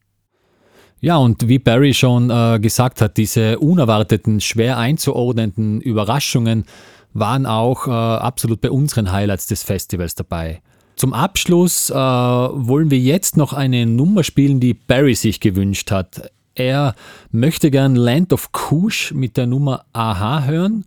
Ja, 0.99 1.17
und 1.17 1.47
wie 1.47 1.57
Barry 1.57 1.95
schon 1.95 2.29
äh, 2.29 2.59
gesagt 2.59 3.01
hat, 3.01 3.17
diese 3.17 3.57
unerwarteten, 3.57 4.39
schwer 4.39 4.77
einzuordnenden 4.77 5.81
Überraschungen 5.81 6.65
waren 7.13 7.47
auch 7.47 7.87
äh, 7.87 7.91
absolut 7.91 8.61
bei 8.61 8.69
unseren 8.69 9.11
Highlights 9.11 9.47
des 9.47 9.63
Festivals 9.63 10.13
dabei. 10.13 10.61
Zum 10.95 11.13
Abschluss 11.13 11.89
äh, 11.89 11.95
wollen 11.95 12.91
wir 12.91 12.99
jetzt 12.99 13.35
noch 13.35 13.53
eine 13.53 13.87
Nummer 13.87 14.23
spielen, 14.23 14.59
die 14.59 14.75
Barry 14.75 15.15
sich 15.15 15.39
gewünscht 15.39 15.89
hat. 15.89 16.29
Er 16.55 16.95
möchte 17.31 17.71
gern 17.71 17.95
Land 17.95 18.33
of 18.33 18.51
Kush 18.51 19.13
mit 19.13 19.37
der 19.37 19.47
Nummer 19.47 19.85
Aha 19.93 20.43
hören. 20.43 20.85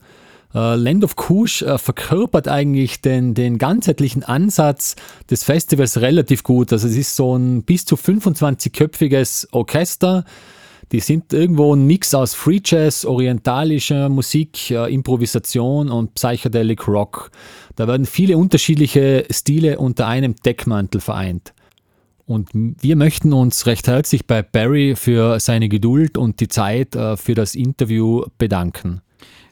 Äh, 0.55 0.77
Land 0.77 1.05
of 1.05 1.17
Kush 1.17 1.63
äh, 1.63 1.79
verkörpert 1.79 2.49
eigentlich 2.49 3.01
den, 3.01 3.35
den 3.35 3.59
ganzheitlichen 3.59 4.23
Ansatz 4.23 4.95
des 5.31 5.43
Festivals 5.45 6.01
relativ 6.01 6.43
gut. 6.43 6.73
Also 6.73 6.87
es 6.87 6.97
ist 6.97 7.17
so 7.17 7.37
ein 7.37 7.63
bis 7.63 7.85
zu 7.85 7.97
25-köpfiges 7.97 9.49
Orchester. 9.53 10.25
Die 10.93 11.01
sind 11.01 11.33
irgendwo 11.33 11.75
ein 11.75 11.87
Mix 11.87 12.15
aus 12.15 12.35
Free 12.35 12.61
Jazz, 12.63 13.05
orientalischer 13.05 14.09
Musik, 14.09 14.71
äh, 14.71 14.93
Improvisation 14.93 15.91
und 15.91 16.15
Psychedelic 16.15 16.87
Rock. 16.87 17.31
Da 17.75 17.89
werden 17.89 18.07
viele 18.07 18.37
unterschiedliche 18.37 19.27
Stile 19.31 19.79
unter 19.79 20.07
einem 20.07 20.37
Deckmantel 20.37 21.01
vereint. 21.01 21.53
Und 22.27 22.51
wir 22.53 22.97
möchten 22.97 23.33
uns 23.33 23.67
recht 23.67 23.87
herzlich 23.87 24.27
bei 24.27 24.43
Barry 24.43 24.97
für 24.97 25.39
seine 25.41 25.69
Geduld 25.69 26.17
und 26.17 26.41
die 26.41 26.49
Zeit 26.49 26.97
äh, 26.97 27.17
für 27.17 27.35
das 27.35 27.55
Interview 27.55 28.25
bedanken. 28.39 29.03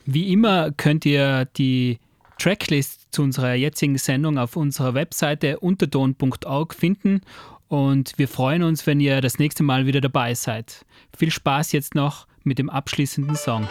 Wie 0.06 0.32
immer 0.32 0.72
könnt 0.72 1.04
ihr 1.04 1.44
die 1.56 1.98
Tracklist 2.38 3.08
zu 3.12 3.22
unserer 3.22 3.54
jetzigen 3.54 3.98
Sendung 3.98 4.38
auf 4.38 4.56
unserer 4.56 4.94
Webseite 4.94 5.60
unterton.org 5.60 6.74
finden 6.74 7.20
und 7.68 8.18
wir 8.18 8.28
freuen 8.28 8.62
uns, 8.64 8.86
wenn 8.86 9.00
ihr 9.00 9.20
das 9.20 9.38
nächste 9.38 9.62
Mal 9.62 9.86
wieder 9.86 10.00
dabei 10.00 10.34
seid. 10.34 10.84
Viel 11.16 11.30
Spaß 11.30 11.72
jetzt 11.72 11.94
noch 11.94 12.26
mit 12.42 12.58
dem 12.58 12.68
abschließenden 12.68 13.36
Song. 13.36 13.68